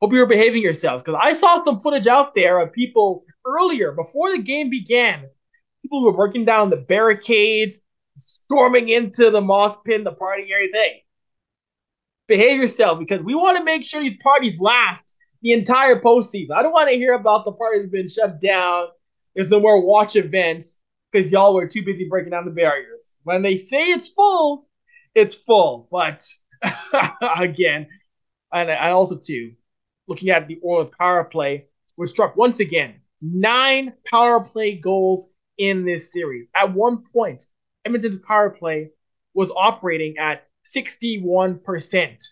hope 0.00 0.12
you 0.12 0.20
were 0.20 0.26
behaving 0.26 0.62
yourselves 0.62 1.02
because 1.02 1.20
I 1.22 1.34
saw 1.34 1.64
some 1.64 1.80
footage 1.80 2.06
out 2.06 2.34
there 2.34 2.60
of 2.60 2.72
people 2.72 3.24
earlier 3.46 3.92
before 3.92 4.30
the 4.30 4.42
game 4.42 4.70
began. 4.70 5.28
People 5.82 6.02
were 6.02 6.16
working 6.16 6.44
down 6.44 6.70
the 6.70 6.78
barricades, 6.78 7.82
storming 8.16 8.88
into 8.88 9.30
the 9.30 9.40
Moss 9.40 9.76
Pit, 9.84 10.02
the 10.02 10.12
party 10.12 10.48
area. 10.50 10.68
Hey, 10.72 11.04
behave 12.26 12.60
yourself 12.60 12.98
because 12.98 13.20
we 13.20 13.34
want 13.34 13.58
to 13.58 13.64
make 13.64 13.84
sure 13.84 14.00
these 14.00 14.16
parties 14.16 14.60
last 14.60 15.15
the 15.42 15.52
entire 15.52 16.00
postseason. 16.00 16.52
I 16.54 16.62
don't 16.62 16.72
want 16.72 16.90
to 16.90 16.96
hear 16.96 17.14
about 17.14 17.44
the 17.44 17.52
party 17.52 17.78
that's 17.78 17.90
been 17.90 18.08
shut 18.08 18.40
down. 18.40 18.88
There's 19.34 19.50
no 19.50 19.60
more 19.60 19.84
watch 19.84 20.16
events 20.16 20.78
because 21.12 21.30
y'all 21.30 21.54
were 21.54 21.68
too 21.68 21.84
busy 21.84 22.08
breaking 22.08 22.30
down 22.30 22.44
the 22.44 22.50
barriers. 22.50 23.14
When 23.24 23.42
they 23.42 23.56
say 23.56 23.82
it's 23.90 24.08
full, 24.08 24.68
it's 25.14 25.34
full. 25.34 25.88
But 25.90 26.26
again, 27.38 27.88
and 28.52 28.70
I 28.70 28.90
also 28.90 29.18
too, 29.18 29.52
looking 30.08 30.30
at 30.30 30.48
the 30.48 30.58
Oilers 30.64 30.88
power 30.98 31.24
play, 31.24 31.66
was 31.96 32.10
struck 32.10 32.36
once 32.36 32.60
again 32.60 33.00
nine 33.22 33.94
power 34.10 34.44
play 34.44 34.76
goals 34.76 35.28
in 35.58 35.84
this 35.84 36.12
series. 36.12 36.48
At 36.54 36.74
one 36.74 37.04
point, 37.12 37.44
Edmonton's 37.84 38.18
power 38.20 38.50
play 38.50 38.90
was 39.34 39.50
operating 39.56 40.18
at 40.18 40.46
61%. 40.64 42.24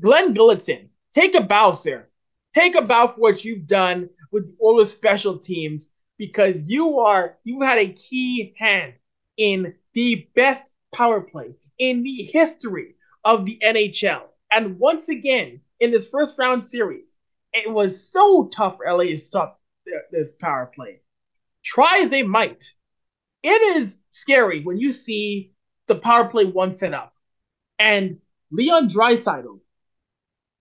Glenn 0.00 0.34
Gulutzan, 0.34 0.88
take 1.12 1.34
a 1.34 1.42
bow, 1.42 1.72
sir 1.72 2.08
take 2.54 2.74
a 2.74 2.82
bow 2.82 3.08
for 3.08 3.20
what 3.20 3.44
you've 3.44 3.66
done 3.66 4.08
with 4.30 4.54
all 4.60 4.76
the 4.76 4.86
special 4.86 5.38
teams 5.38 5.90
because 6.18 6.64
you 6.66 6.98
are 7.00 7.36
you 7.44 7.62
had 7.62 7.78
a 7.78 7.92
key 7.92 8.54
hand 8.58 8.94
in 9.36 9.74
the 9.94 10.28
best 10.34 10.72
power 10.94 11.20
play 11.20 11.54
in 11.78 12.02
the 12.02 12.22
history 12.32 12.94
of 13.24 13.46
the 13.46 13.58
NHL. 13.64 14.22
And 14.50 14.78
once 14.78 15.08
again, 15.08 15.60
in 15.80 15.90
this 15.90 16.08
first 16.08 16.38
round 16.38 16.62
series, 16.62 17.16
it 17.52 17.70
was 17.70 18.10
so 18.10 18.48
tough 18.52 18.76
for 18.76 18.86
LA 18.86 19.04
to 19.04 19.18
stop 19.18 19.60
this 20.10 20.32
power 20.32 20.70
play. 20.74 21.00
Try 21.64 22.00
as 22.02 22.10
they 22.10 22.22
might, 22.22 22.64
it 23.42 23.76
is 23.76 24.00
scary 24.10 24.62
when 24.62 24.78
you 24.78 24.92
see 24.92 25.52
the 25.88 25.94
power 25.96 26.28
play 26.28 26.44
one 26.44 26.72
set 26.72 26.94
up 26.94 27.14
and 27.78 28.18
Leon 28.50 28.86
Draisaitl 28.86 29.58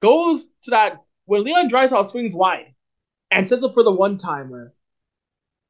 goes 0.01 0.45
to 0.63 0.71
that 0.71 1.03
when 1.31 1.45
Leon 1.45 1.69
Draisaitl 1.69 2.11
swings 2.11 2.35
wide 2.35 2.73
and 3.31 3.47
sets 3.47 3.63
up 3.63 3.73
for 3.73 3.83
the 3.83 3.91
one 3.91 4.17
timer, 4.17 4.73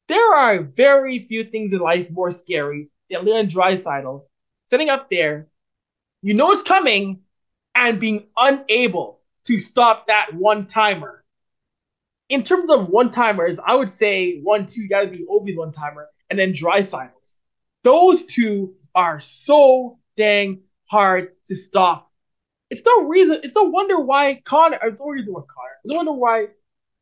there 0.07 0.33
are 0.33 0.63
very 0.63 1.19
few 1.19 1.43
things 1.43 1.71
in 1.71 1.77
life 1.77 2.09
more 2.09 2.31
scary 2.31 2.89
than 3.11 3.23
Leon 3.23 3.45
Draisaitl 3.45 4.23
setting 4.65 4.89
up 4.89 5.11
there. 5.11 5.49
You 6.23 6.33
know 6.33 6.51
it's 6.51 6.63
coming 6.63 7.19
and 7.75 7.99
being 7.99 8.25
unable 8.39 9.19
to 9.45 9.59
stop 9.59 10.07
that 10.07 10.33
one 10.33 10.65
timer. 10.65 11.23
In 12.29 12.41
terms 12.41 12.71
of 12.71 12.89
one 12.89 13.11
timers, 13.11 13.59
I 13.63 13.75
would 13.75 13.91
say 13.91 14.39
one, 14.39 14.65
two, 14.65 14.81
you 14.81 14.89
gotta 14.89 15.09
be 15.09 15.27
Ovi's 15.29 15.55
one 15.57 15.71
timer, 15.71 16.07
and 16.31 16.39
then 16.39 16.53
Draisaitl's. 16.53 17.37
Those 17.83 18.25
two 18.25 18.73
are 18.95 19.19
so 19.19 19.99
dang 20.17 20.63
hard 20.89 21.33
to 21.45 21.55
stop 21.55 22.10
it's 22.71 22.81
no 22.85 23.03
reason. 23.03 23.41
It's 23.43 23.55
no 23.55 23.63
wonder 23.63 23.99
why 23.99 24.41
Connor. 24.45 24.79
It's 24.81 24.99
no 24.99 25.07
reason 25.07 25.33
why 25.33 25.41
Connor. 25.41 25.77
No 25.83 25.97
wonder 25.97 26.13
why 26.13 26.47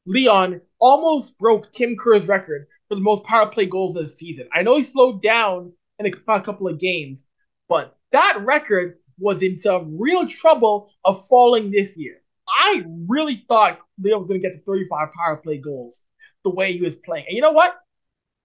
Leon 0.07 0.61
almost 0.79 1.37
broke 1.37 1.71
Tim 1.71 1.95
Kerr's 1.95 2.27
record 2.27 2.65
for 2.87 2.95
the 2.95 3.01
most 3.01 3.23
power 3.23 3.47
play 3.47 3.67
goals 3.67 3.95
of 3.95 4.01
the 4.01 4.07
season. 4.07 4.49
I 4.51 4.63
know 4.63 4.77
he 4.77 4.83
slowed 4.83 5.21
down 5.21 5.71
in 5.99 6.07
a 6.07 6.41
couple 6.41 6.67
of 6.67 6.79
games, 6.79 7.27
but 7.67 7.95
that 8.11 8.39
record 8.41 8.97
was 9.19 9.43
in 9.43 9.59
some 9.59 9.99
real 10.01 10.25
trouble 10.27 10.91
of 11.05 11.23
falling 11.27 11.69
this 11.69 11.95
year. 11.95 12.15
I 12.47 12.83
really 13.07 13.45
thought 13.47 13.79
Leon 14.01 14.21
was 14.21 14.29
going 14.29 14.41
to 14.41 14.47
get 14.47 14.55
to 14.57 14.63
35 14.63 15.09
power 15.13 15.37
play 15.37 15.59
goals 15.59 16.01
the 16.43 16.49
way 16.49 16.73
he 16.73 16.81
was 16.81 16.95
playing. 16.95 17.25
And 17.27 17.35
you 17.35 17.43
know 17.43 17.51
what? 17.51 17.75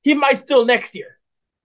He 0.03 0.13
might 0.13 0.39
still 0.39 0.67
next 0.67 0.95
year. 0.95 1.19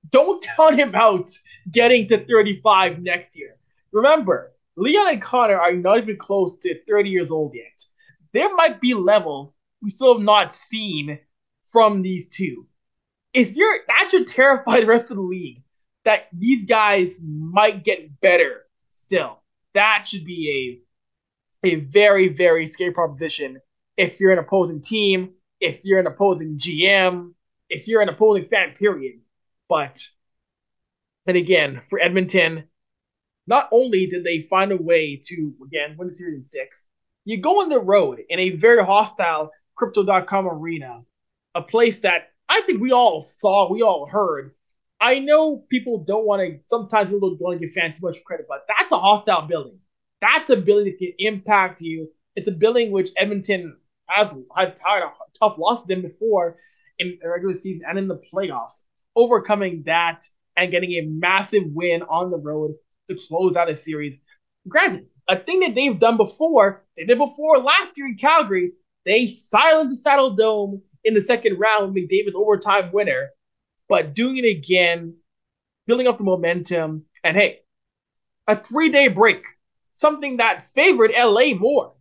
Don't 0.09 0.45
count 0.55 0.79
him 0.79 0.95
out 0.95 1.29
getting 1.69 2.07
to 2.07 2.17
35 2.17 3.01
next 3.01 3.35
year. 3.35 3.57
Remember, 3.91 4.53
Leon 4.79 5.09
and 5.09 5.21
Connor 5.21 5.57
are 5.57 5.73
not 5.73 5.97
even 5.97 6.17
close 6.17 6.57
to 6.59 6.79
30 6.87 7.09
years 7.09 7.31
old 7.31 7.53
yet. 7.53 7.85
There 8.33 8.53
might 8.55 8.79
be 8.79 8.93
levels 8.93 9.53
we 9.81 9.89
still 9.89 10.15
have 10.15 10.23
not 10.23 10.53
seen 10.53 11.19
from 11.63 12.01
these 12.01 12.29
two. 12.29 12.67
If 13.33 13.55
you're 13.55 13.77
that 13.87 14.09
should 14.09 14.27
terrify 14.27 14.79
the 14.79 14.87
rest 14.87 15.11
of 15.11 15.17
the 15.17 15.21
league 15.21 15.63
that 16.05 16.27
these 16.33 16.65
guys 16.65 17.19
might 17.23 17.83
get 17.83 18.19
better 18.21 18.63
still. 18.89 19.41
That 19.73 20.05
should 20.07 20.25
be 20.25 20.81
a 21.63 21.67
a 21.67 21.75
very, 21.75 22.29
very 22.29 22.67
scary 22.67 22.91
proposition 22.91 23.59
if 23.97 24.19
you're 24.19 24.31
an 24.31 24.39
opposing 24.39 24.81
team, 24.81 25.31
if 25.59 25.81
you're 25.83 25.99
an 25.99 26.07
opposing 26.07 26.57
GM, 26.57 27.33
if 27.69 27.87
you're 27.87 28.01
an 28.01 28.09
opposing 28.09 28.45
fan, 28.45 28.73
period. 28.73 29.19
But 29.67 30.07
then 31.25 31.35
again, 31.35 31.81
for 31.89 31.99
Edmonton, 31.99 32.63
not 33.49 33.67
only 33.71 34.05
did 34.05 34.23
they 34.23 34.41
find 34.41 34.71
a 34.71 34.77
way 34.77 35.21
to, 35.27 35.53
again, 35.65 35.95
win 35.97 36.07
the 36.07 36.13
series 36.13 36.37
in 36.37 36.43
six, 36.43 36.85
you 37.25 37.41
go 37.41 37.61
on 37.61 37.69
the 37.69 37.79
road 37.79 38.21
in 38.29 38.39
a 38.39 38.51
very 38.51 38.83
hostile 38.83 39.51
Crypto.com 39.75 40.47
arena, 40.47 41.01
a 41.55 41.61
place 41.61 41.99
that 41.99 42.29
I 42.47 42.61
think 42.61 42.81
we 42.81 42.91
all 42.91 43.23
saw, 43.23 43.71
we 43.71 43.81
all 43.81 44.05
heard. 44.05 44.51
I 45.01 45.19
know 45.19 45.63
people 45.69 46.03
don't 46.03 46.25
want 46.25 46.41
to, 46.41 46.59
sometimes 46.69 47.09
people 47.09 47.29
don't 47.29 47.41
want 47.41 47.59
to 47.59 47.65
give 47.65 47.73
fans 47.73 47.99
too 47.99 48.05
much 48.05 48.23
credit, 48.25 48.45
but 48.47 48.65
that's 48.67 48.91
a 48.91 48.97
hostile 48.97 49.43
building. 49.43 49.79
That's 50.21 50.49
a 50.49 50.57
building 50.57 50.85
that 50.85 50.97
can 50.99 51.13
impact 51.19 51.81
you. 51.81 52.09
It's 52.35 52.47
a 52.47 52.51
building 52.51 52.91
which 52.91 53.09
Edmonton 53.17 53.77
has, 54.07 54.35
has 54.55 54.79
had 54.85 55.03
tough 55.39 55.57
losses 55.57 55.89
in 55.89 56.01
before. 56.01 56.57
in 56.99 57.17
the 57.21 57.29
regular 57.29 57.53
season 57.53 57.85
and 57.87 57.97
in 57.97 58.07
the 58.07 58.21
playoffs, 58.31 58.83
overcoming 59.15 59.83
that 59.85 60.23
and 60.55 60.71
getting 60.71 60.91
a 60.91 61.01
massive 61.07 61.63
win 61.67 62.03
on 62.03 62.29
the 62.29 62.37
road 62.37 62.75
to 63.09 63.27
close 63.27 63.55
out 63.55 63.69
a 63.69 63.75
series. 63.75 64.17
Granted, 64.67 65.07
a 65.27 65.37
thing 65.37 65.59
that 65.61 65.75
they've 65.75 65.99
done 65.99 66.17
before, 66.17 66.83
they 66.97 67.05
did 67.05 67.17
before 67.17 67.59
last 67.59 67.97
year 67.97 68.07
in 68.07 68.15
Calgary, 68.15 68.71
they 69.05 69.27
silenced 69.27 70.03
the 70.03 70.09
Saddledome 70.09 70.81
in 71.03 71.13
the 71.13 71.21
second 71.21 71.59
round, 71.59 71.95
McDavid's 71.95 72.35
overtime 72.35 72.91
winner, 72.91 73.29
but 73.87 74.13
doing 74.13 74.37
it 74.37 74.45
again, 74.45 75.15
building 75.87 76.07
up 76.07 76.17
the 76.17 76.23
momentum, 76.23 77.05
and 77.23 77.37
hey, 77.37 77.59
a 78.47 78.55
three 78.55 78.89
day 78.89 79.07
break, 79.07 79.45
something 79.93 80.37
that 80.37 80.65
favored 80.65 81.11
LA 81.17 81.53
more. 81.53 81.93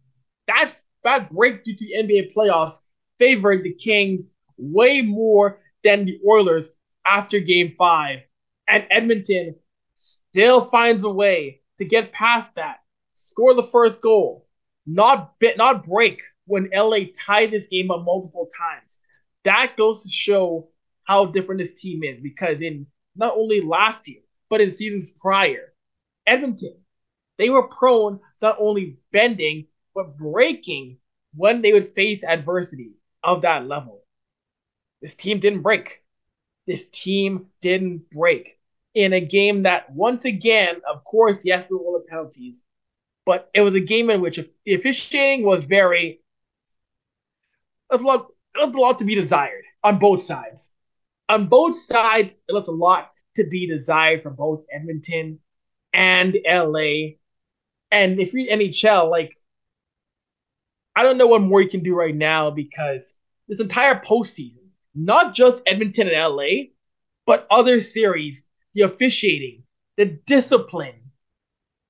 That, 0.47 0.73
that 1.05 1.33
break 1.33 1.65
due 1.65 1.77
to 1.77 1.85
the 1.85 2.03
NBA 2.03 2.35
playoffs 2.35 2.79
favored 3.19 3.63
the 3.63 3.75
Kings 3.75 4.31
way 4.57 5.03
more 5.03 5.61
than 5.85 6.05
the 6.05 6.19
Oilers 6.27 6.73
after 7.05 7.41
game 7.41 7.75
five. 7.79 8.21
And 8.67 8.87
Edmonton 8.91 9.57
still 9.99 10.61
finds 10.61 11.05
a 11.05 11.11
way 11.11 11.61
to 11.79 11.85
get 11.85 12.13
past 12.13 12.55
that, 12.55 12.79
score 13.15 13.53
the 13.55 13.65
first 13.65 14.01
goal, 14.01 14.47
not 14.87 15.37
bit, 15.41 15.59
not 15.59 15.85
break 15.85 16.23
when 16.47 16.71
LA 16.73 16.99
tied 17.27 17.51
this 17.51 17.67
game 17.67 17.91
up 17.91 18.05
multiple 18.05 18.49
times. 18.57 19.01
That 19.43 19.77
goes 19.77 20.05
to 20.05 20.09
show 20.09 20.69
how 21.03 21.27
different 21.27 21.61
this 21.61 21.75
team 21.75 22.05
is 22.05 22.21
because 22.23 22.61
in 22.63 22.87
not 23.17 23.35
only 23.37 23.61
last 23.61 24.07
year, 24.07 24.21
but 24.49 24.61
in 24.61 24.71
seasons 24.71 25.11
prior, 25.21 25.75
Edmonton, 26.27 26.77
they 27.37 27.51
were 27.51 27.67
prone 27.67 28.21
not 28.41 28.57
only 28.61 28.99
bending, 29.11 29.67
but 29.97 30.17
breaking 30.17 30.99
when 31.35 31.61
they 31.61 31.73
would 31.73 31.87
face 31.87 32.23
adversity 32.23 32.93
of 33.25 33.43
that 33.43 33.67
level. 33.67 34.05
This 35.03 35.17
team 35.17 35.41
didn't 35.41 35.63
break. 35.63 36.05
This 36.69 36.87
team 36.87 37.47
didn't 37.61 38.11
break 38.11 38.58
in 38.95 39.13
a 39.13 39.21
game 39.21 39.63
that, 39.65 39.91
once 39.93 40.25
again, 40.25 40.81
of 40.91 41.05
course, 41.05 41.45
yes, 41.45 41.69
there 41.69 41.79
were 41.79 41.99
the 41.99 42.05
penalties, 42.09 42.63
but 43.27 43.51
it 43.55 43.61
was 43.61 43.75
a 43.75 43.81
game 43.81 44.11
in 44.11 44.21
which 44.21 44.41
the 44.65 44.75
officiating 44.75 45.45
was 45.45 45.65
very 45.65 46.21
a 47.91 47.97
lot, 47.97 48.29
a 48.61 48.67
lot 48.67 48.99
to 48.99 49.05
be 49.05 49.15
desired 49.15 49.65
on 49.83 49.99
both 49.99 50.23
sides. 50.23 50.73
On 51.29 51.47
both 51.47 51.77
sides, 51.77 52.33
it 52.49 52.53
left 52.53 52.69
a 52.69 52.73
lot 52.73 53.11
to 53.37 53.45
be 53.49 53.67
desired 53.67 54.23
for 54.23 54.31
both 54.31 54.65
Edmonton 54.73 55.39
and 55.93 56.37
LA. 56.47 57.17
And 57.91 58.19
if 58.19 58.35
you're 58.35 58.51
NHL, 58.51 59.11
like 59.11 59.35
I 60.99 61.05
don't 61.05 61.17
know 61.17 61.29
what 61.29 61.43
more 61.43 61.61
you 61.63 61.69
can 61.69 61.85
do 61.85 61.95
right 61.95 62.15
now 62.15 62.51
because 62.51 63.15
this 63.47 63.61
entire 63.61 63.95
postseason, 63.95 64.67
not 64.97 65.33
just 65.33 65.63
Edmonton 65.65 66.09
and 66.09 66.35
LA, 66.35 66.73
but 67.25 67.47
other 67.51 67.81
series, 67.81 68.45
the 68.75 68.83
officiating, 68.83 69.65
the 69.97 70.07
discipline 70.27 71.11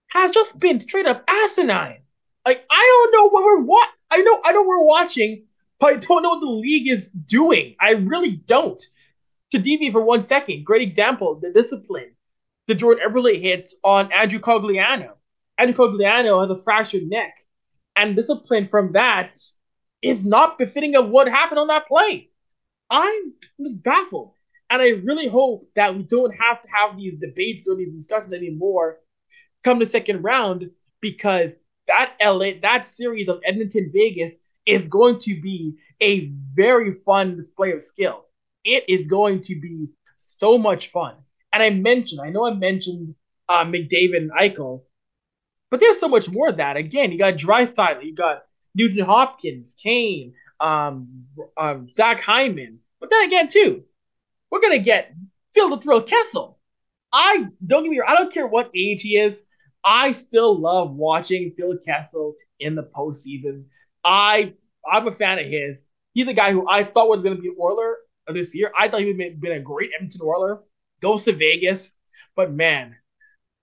has 0.09 0.31
just 0.31 0.59
been 0.59 0.81
straight 0.81 1.07
up 1.07 1.25
asinine. 1.29 2.01
Like 2.47 2.65
I 2.71 3.11
don't 3.13 3.21
know 3.21 3.29
what 3.31 3.45
we're 3.45 3.63
what 3.63 3.89
I 4.11 4.19
know 4.19 4.41
I 4.45 4.53
know 4.53 4.63
we're 4.63 4.85
watching, 4.85 5.45
but 5.79 5.93
I 5.93 5.97
don't 5.97 6.23
know 6.23 6.31
what 6.31 6.41
the 6.41 6.47
league 6.47 6.89
is 6.89 7.09
doing. 7.09 7.77
I 7.81 7.93
really 7.93 8.37
don't. 8.47 8.83
To 9.53 9.59
deviate 9.59 9.93
for 9.93 10.03
one 10.03 10.23
second, 10.23 10.65
great 10.65 10.83
example, 10.83 11.39
the 11.41 11.53
discipline. 11.53 12.15
The 12.67 12.75
Jordan 12.75 13.09
Eberle 13.09 13.41
hit 13.41 13.71
on 13.83 14.13
Andrew 14.13 14.41
Cogliano. 14.41 15.13
Andrew 15.57 15.75
Cogliano 15.75 16.41
has 16.41 16.51
a 16.51 16.63
fractured 16.63 17.05
neck. 17.05 17.35
And 17.97 18.15
discipline 18.15 18.69
from 18.69 18.93
that 18.93 19.35
is 20.03 20.25
not 20.25 20.59
befitting 20.59 20.95
of 20.95 21.09
what 21.09 21.29
happened 21.29 21.59
on 21.59 21.67
that 21.69 21.89
play. 21.89 22.31
I'm 22.91 23.33
just 23.61 23.83
baffled. 23.83 24.35
And 24.71 24.83
I 24.83 24.91
really 24.91 25.29
hope 25.29 25.63
that 25.77 25.95
we 25.95 26.03
don't 26.03 26.35
have 26.35 26.61
to 26.63 26.69
have 26.69 26.97
these 26.97 27.19
debates 27.19 27.69
or 27.69 27.77
these 27.77 27.93
discussions 27.93 28.33
anymore 28.33 28.99
come 29.65 29.79
the 29.79 29.87
second 29.87 30.23
round 30.23 30.71
because 31.01 31.57
that 31.87 32.15
LA, 32.23 32.51
that 32.63 32.85
series 32.85 33.29
of 33.29 33.41
Edmonton 33.45 33.91
Vegas 33.93 34.41
is 34.67 34.87
going 34.89 35.19
to 35.21 35.41
be 35.41 35.75
a 36.03 36.31
very 36.55 36.93
fun 36.93 37.37
display 37.37 37.73
of 37.73 37.83
skill. 37.83 38.27
It 38.65 38.85
is 38.89 39.09
going 39.09 39.41
to 39.43 39.59
be 39.59 39.89
so 40.19 40.59
much 40.59 40.89
fun. 40.89 41.15
And 41.53 41.63
I 41.63 41.71
mentioned, 41.71 42.21
I 42.23 42.29
know 42.29 42.47
I 42.47 42.55
mentioned 42.55 43.15
uh, 43.49 43.65
McDavid 43.65 44.19
and 44.19 44.31
Eichel, 44.33 44.83
but 45.71 45.81
there's 45.81 45.99
so 45.99 46.09
much 46.09 46.31
more 46.31 46.49
of 46.49 46.59
that. 46.59 46.77
Again, 46.77 47.11
you 47.11 47.19
got 47.19 47.35
Draisaitl, 47.35 48.05
you 48.05 48.15
got 48.15 48.43
Nugent 48.75 49.07
Hopkins, 49.07 49.75
Kane, 49.83 50.35
um, 50.61 51.25
um, 51.57 51.89
Zach 51.97 52.21
Hyman. 52.21 52.81
But 53.01 53.11
then 53.11 53.27
again, 53.27 53.49
too, 53.49 53.85
we're 54.51 54.61
gonna 54.61 54.79
get 54.79 55.15
Phil 55.55 55.71
the 55.71 55.79
Thrill 55.79 56.03
Kessel. 56.03 56.59
I 57.13 57.47
don't 57.67 57.85
get 57.85 57.91
me 57.91 58.01
I 58.07 58.15
don't 58.15 58.33
care 58.33 58.47
what 58.47 58.71
age 58.75 59.03
he 59.03 59.17
is. 59.17 59.43
I 59.85 60.13
still 60.13 60.59
love 60.59 60.95
watching 60.95 61.55
Phil 61.57 61.79
Kessel 61.85 62.35
in 62.61 62.75
the 62.75 62.85
postseason. 62.85 63.65
I 64.05 64.55
I'm 64.91 65.07
a 65.07 65.13
fan 65.13 65.39
of 65.39 65.47
his. 65.47 65.85
He's 66.13 66.29
a 66.29 66.33
guy 66.33 66.53
who 66.53 66.69
I 66.69 66.85
thought 66.85 67.09
was 67.09 67.23
going 67.23 67.37
to 67.37 67.43
be 67.43 67.49
an 67.49 67.57
Oiler 67.61 67.97
this 68.27 68.55
year. 68.55 68.73
I 68.77 68.89
thought 68.89 69.01
he 69.01 69.07
would 69.07 69.21
have 69.21 69.41
been 69.41 69.53
a 69.53 69.61
great 69.61 69.91
Edmonton 69.95 70.23
Oiler. 70.25 70.61
Goes 71.01 71.25
to 71.25 71.33
Vegas, 71.33 71.93
but 72.35 72.53
man, 72.53 72.97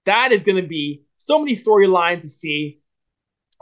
that 0.05 0.31
is 0.31 0.43
going 0.43 0.61
to 0.61 0.67
be 0.67 1.03
so 1.17 1.39
many 1.39 1.53
storylines 1.53 2.21
to 2.21 2.29
see 2.29 2.79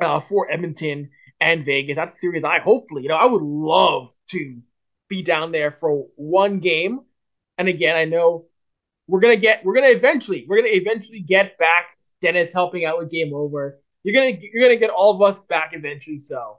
uh, 0.02 0.20
for 0.20 0.52
Edmonton 0.52 1.10
and 1.40 1.64
Vegas. 1.64 1.96
That's 1.96 2.16
a 2.16 2.20
series 2.20 2.44
I 2.44 2.60
hopefully, 2.60 3.04
you 3.04 3.10
know, 3.10 3.18
I 3.18 3.26
would 3.26 3.42
love 3.42 4.14
to 4.30 4.62
be 5.08 5.24
down 5.24 5.52
there 5.52 5.72
for 5.72 6.08
one 6.16 6.60
game. 6.60 7.00
And 7.58 7.68
again, 7.68 7.96
I 7.96 8.06
know 8.06 8.46
we're 9.08 9.20
gonna 9.20 9.36
get, 9.38 9.64
we're 9.64 9.76
gonna 9.76 9.88
eventually, 9.88 10.46
we're 10.48 10.58
gonna 10.58 10.70
eventually 10.70 11.22
get 11.22 11.58
back 11.58 11.86
Dennis 12.22 12.54
helping 12.54 12.86
out 12.86 12.98
with 12.98 13.12
Game 13.12 13.34
Over. 13.34 13.80
You're 14.04 14.14
gonna, 14.14 14.40
you're 14.42 14.64
gonna 14.64 14.80
get 14.80 14.90
all 14.90 15.16
of 15.16 15.22
us 15.22 15.42
back 15.42 15.72
eventually. 15.74 16.18
So 16.18 16.58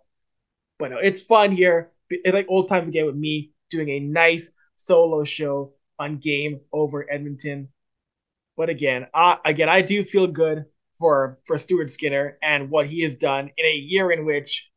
but 0.79 0.91
no, 0.91 0.99
it's 0.99 1.23
fun 1.23 1.53
here. 1.53 1.93
It's 2.11 2.35
like 2.35 2.47
old 2.49 2.69
times 2.69 2.89
again 2.89 3.07
with 3.07 3.17
me 3.17 3.53
doing 3.71 3.89
a 3.89 4.01
nice 4.01 4.53
solo 4.77 5.25
show 5.25 5.73
on 5.99 6.19
Game 6.19 6.61
Over 6.73 7.11
Edmonton. 7.11 7.69
But 8.57 8.69
again, 8.69 9.07
I, 9.15 9.39
again, 9.45 9.69
I 9.69 9.83
do 9.83 10.05
feel 10.05 10.27
good 10.27 10.67
for 10.99 11.39
for 11.47 11.59
Stuart 11.59 11.91
Skinner 11.91 12.39
and 12.43 12.71
what 12.71 12.87
he 12.87 13.03
has 13.03 13.17
done 13.17 13.51
in 13.57 13.67
a 13.67 13.75
year 13.75 14.11
in 14.11 14.25
which 14.25 14.71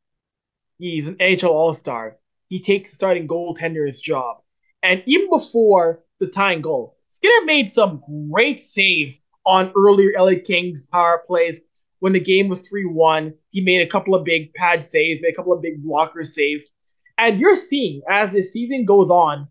he's 0.77 1.07
an 1.07 1.15
NHL 1.15 1.49
All 1.49 1.73
Star. 1.73 2.17
He 2.47 2.61
takes 2.61 2.93
starting 2.93 3.27
goaltender's 3.27 3.99
job, 3.99 4.37
and 4.81 5.03
even 5.05 5.29
before 5.29 6.03
the 6.19 6.27
tying 6.27 6.61
goal, 6.61 6.97
Skinner 7.09 7.45
made 7.45 7.69
some 7.69 8.01
great 8.29 8.59
saves 8.59 9.21
on 9.45 9.71
earlier 9.75 10.11
LA 10.17 10.33
Kings 10.43 10.85
power 10.91 11.23
plays 11.25 11.61
when 11.99 12.13
the 12.13 12.19
game 12.19 12.47
was 12.47 12.67
3 12.67 12.85
1, 12.85 13.33
he 13.49 13.61
made 13.61 13.81
a 13.81 13.89
couple 13.89 14.13
of 14.13 14.23
big 14.23 14.53
pad 14.53 14.83
saves, 14.83 15.21
made 15.21 15.31
a 15.31 15.35
couple 15.35 15.53
of 15.53 15.61
big 15.61 15.83
blocker 15.83 16.23
saves. 16.23 16.69
And 17.17 17.39
you're 17.39 17.55
seeing 17.55 18.01
as 18.07 18.31
the 18.31 18.43
season 18.43 18.85
goes 18.85 19.09
on, 19.09 19.47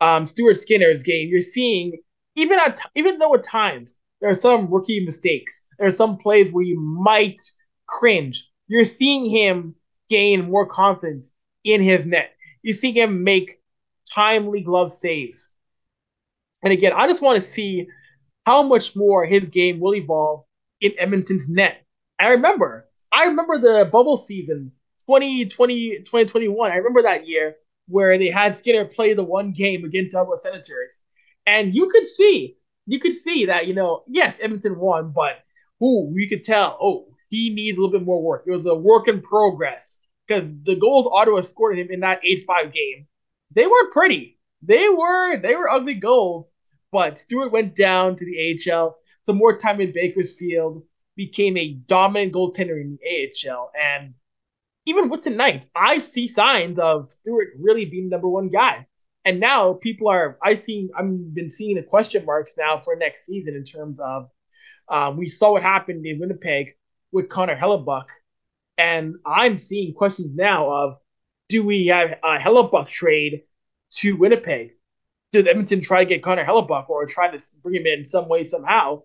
um, 0.00 0.26
Stuart 0.26 0.56
Skinner's 0.56 1.02
game, 1.02 1.28
you're 1.28 1.42
seeing, 1.42 1.98
even 2.34 2.58
at 2.58 2.80
even 2.94 3.18
though 3.18 3.34
at 3.34 3.42
times 3.42 3.94
there 4.20 4.30
are 4.30 4.34
some 4.34 4.72
rookie 4.72 5.04
mistakes, 5.04 5.62
there 5.78 5.88
are 5.88 5.92
some 5.92 6.16
plays 6.16 6.52
where 6.52 6.64
you 6.64 6.80
might 6.80 7.40
cringe, 7.86 8.50
you're 8.68 8.84
seeing 8.84 9.30
him 9.30 9.74
gain 10.08 10.50
more 10.50 10.66
confidence 10.66 11.30
in 11.64 11.82
his 11.82 12.06
net. 12.06 12.34
You 12.62 12.72
see 12.72 12.92
him 12.92 13.24
make 13.24 13.60
timely 14.10 14.62
glove 14.62 14.90
saves. 14.90 15.51
And 16.62 16.72
again, 16.72 16.92
I 16.94 17.06
just 17.06 17.22
want 17.22 17.36
to 17.36 17.46
see 17.46 17.88
how 18.46 18.62
much 18.62 18.96
more 18.96 19.24
his 19.24 19.48
game 19.48 19.80
will 19.80 19.94
evolve 19.94 20.44
in 20.80 20.92
Edmonton's 20.98 21.48
net. 21.48 21.84
I 22.18 22.32
remember, 22.32 22.88
I 23.10 23.26
remember 23.26 23.58
the 23.58 23.88
bubble 23.90 24.16
season 24.16 24.72
2020, 25.06 25.98
2021. 26.00 26.70
I 26.70 26.76
remember 26.76 27.02
that 27.02 27.26
year 27.26 27.56
where 27.88 28.16
they 28.18 28.30
had 28.30 28.54
Skinner 28.54 28.84
play 28.84 29.12
the 29.14 29.24
one 29.24 29.52
game 29.52 29.84
against 29.84 30.14
Ottawa 30.14 30.36
Senators. 30.36 31.00
And 31.46 31.74
you 31.74 31.88
could 31.88 32.06
see, 32.06 32.56
you 32.86 32.98
could 33.00 33.14
see 33.14 33.46
that, 33.46 33.66
you 33.66 33.74
know, 33.74 34.04
yes, 34.08 34.40
Edmonton 34.40 34.78
won, 34.78 35.12
but 35.14 35.38
ooh, 35.82 36.12
you 36.14 36.28
could 36.28 36.44
tell, 36.44 36.78
oh, 36.80 37.06
he 37.28 37.50
needs 37.50 37.76
a 37.76 37.80
little 37.80 37.98
bit 37.98 38.06
more 38.06 38.22
work. 38.22 38.44
It 38.46 38.52
was 38.52 38.66
a 38.66 38.74
work 38.74 39.08
in 39.08 39.20
progress 39.20 39.98
because 40.26 40.52
the 40.62 40.76
goals 40.76 41.08
Ottawa 41.10 41.40
scored 41.40 41.78
him 41.78 41.88
in 41.90 42.00
that 42.00 42.20
8-5 42.22 42.72
game, 42.72 43.06
they 43.54 43.66
weren't 43.66 43.92
pretty. 43.92 44.38
They 44.62 44.88
were 44.88 45.38
they 45.38 45.56
were 45.56 45.68
ugly 45.68 45.94
goals, 45.94 46.46
but 46.92 47.18
Stuart 47.18 47.50
went 47.50 47.74
down 47.74 48.16
to 48.16 48.24
the 48.24 48.70
AHL 48.70 48.96
some 49.24 49.36
more 49.36 49.56
time 49.56 49.80
in 49.80 49.92
Bakersfield, 49.92 50.82
became 51.16 51.56
a 51.56 51.74
dominant 51.74 52.32
goaltender 52.32 52.80
in 52.80 52.98
the 53.00 53.50
AHL. 53.50 53.70
And 53.80 54.14
even 54.86 55.08
with 55.08 55.20
tonight, 55.20 55.66
I 55.74 55.98
see 55.98 56.26
signs 56.26 56.78
of 56.78 57.12
Stuart 57.12 57.48
really 57.60 57.84
being 57.84 58.08
number 58.08 58.28
one 58.28 58.48
guy. 58.48 58.86
And 59.24 59.38
now 59.38 59.74
people 59.74 60.08
are 60.08 60.36
I 60.42 60.54
seen 60.54 60.90
I've 60.96 61.34
been 61.34 61.50
seeing 61.50 61.76
the 61.76 61.82
question 61.82 62.24
marks 62.24 62.56
now 62.58 62.78
for 62.78 62.96
next 62.96 63.24
season 63.24 63.54
in 63.54 63.64
terms 63.64 63.98
of 64.00 64.28
um, 64.88 65.16
we 65.16 65.28
saw 65.28 65.52
what 65.52 65.62
happened 65.62 66.04
in 66.04 66.18
Winnipeg 66.18 66.72
with 67.12 67.28
Connor 67.28 67.56
Hellebuyck, 67.56 68.06
and 68.76 69.14
I'm 69.24 69.58
seeing 69.58 69.94
questions 69.94 70.34
now 70.34 70.68
of 70.68 70.96
do 71.48 71.64
we 71.64 71.86
have 71.86 72.18
a 72.24 72.38
Hellebuyck 72.38 72.88
trade 72.88 73.42
to 73.98 74.16
Winnipeg. 74.16 74.72
Does 75.32 75.46
Edmonton 75.46 75.80
try 75.80 76.04
to 76.04 76.08
get 76.08 76.22
Connor 76.22 76.44
Hellebuyck 76.44 76.88
or 76.88 77.06
try 77.06 77.30
to 77.30 77.42
bring 77.62 77.76
him 77.76 77.86
in 77.86 78.04
some 78.04 78.28
way 78.28 78.44
somehow? 78.44 79.02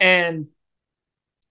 And 0.00 0.48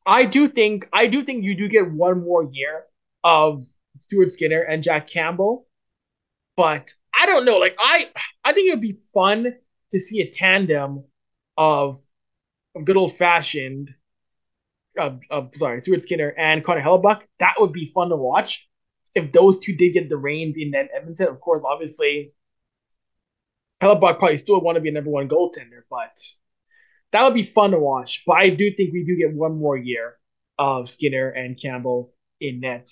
I 0.05 0.25
do 0.25 0.47
think 0.47 0.89
I 0.91 1.07
do 1.07 1.23
think 1.23 1.43
you 1.43 1.55
do 1.55 1.69
get 1.69 1.89
one 1.91 2.23
more 2.23 2.43
year 2.51 2.83
of 3.23 3.63
Stuart 3.99 4.31
Skinner 4.31 4.61
and 4.61 4.83
Jack 4.83 5.07
Campbell, 5.07 5.67
but 6.57 6.91
I 7.17 7.25
don't 7.25 7.45
know. 7.45 7.57
Like 7.57 7.75
I, 7.79 8.09
I 8.43 8.53
think 8.53 8.67
it 8.67 8.71
would 8.71 8.81
be 8.81 8.97
fun 9.13 9.55
to 9.91 9.99
see 9.99 10.21
a 10.21 10.29
tandem 10.29 11.05
of, 11.57 11.99
of 12.75 12.85
good 12.85 12.97
old 12.97 13.13
fashioned, 13.13 13.89
uh, 14.99 15.11
uh, 15.29 15.43
sorry, 15.53 15.81
Stuart 15.81 16.01
Skinner 16.01 16.33
and 16.37 16.63
Connor 16.63 16.81
Hellebuyck. 16.81 17.21
That 17.39 17.55
would 17.59 17.73
be 17.73 17.91
fun 17.93 18.09
to 18.09 18.15
watch 18.15 18.67
if 19.15 19.31
those 19.31 19.59
two 19.59 19.75
did 19.75 19.93
get 19.93 20.09
the 20.09 20.17
reins 20.17 20.55
in 20.57 20.73
Edmonton. 20.75 21.27
Of 21.27 21.39
course, 21.41 21.63
obviously, 21.65 22.33
Hellebuyck 23.81 24.19
probably 24.19 24.37
still 24.37 24.61
want 24.61 24.75
to 24.75 24.81
be 24.81 24.89
a 24.89 24.91
number 24.91 25.09
one 25.09 25.29
goaltender, 25.29 25.81
but 25.89 26.17
that 27.11 27.23
would 27.23 27.33
be 27.33 27.43
fun 27.43 27.71
to 27.71 27.79
watch. 27.79 28.23
But 28.25 28.37
I 28.37 28.49
do 28.49 28.71
think 28.71 28.91
we 28.91 29.05
do 29.05 29.17
get 29.17 29.33
one 29.33 29.57
more 29.57 29.77
year 29.77 30.15
of 30.57 30.89
Skinner 30.89 31.29
and 31.29 31.59
Campbell 31.59 32.13
in 32.41 32.59
net. 32.59 32.89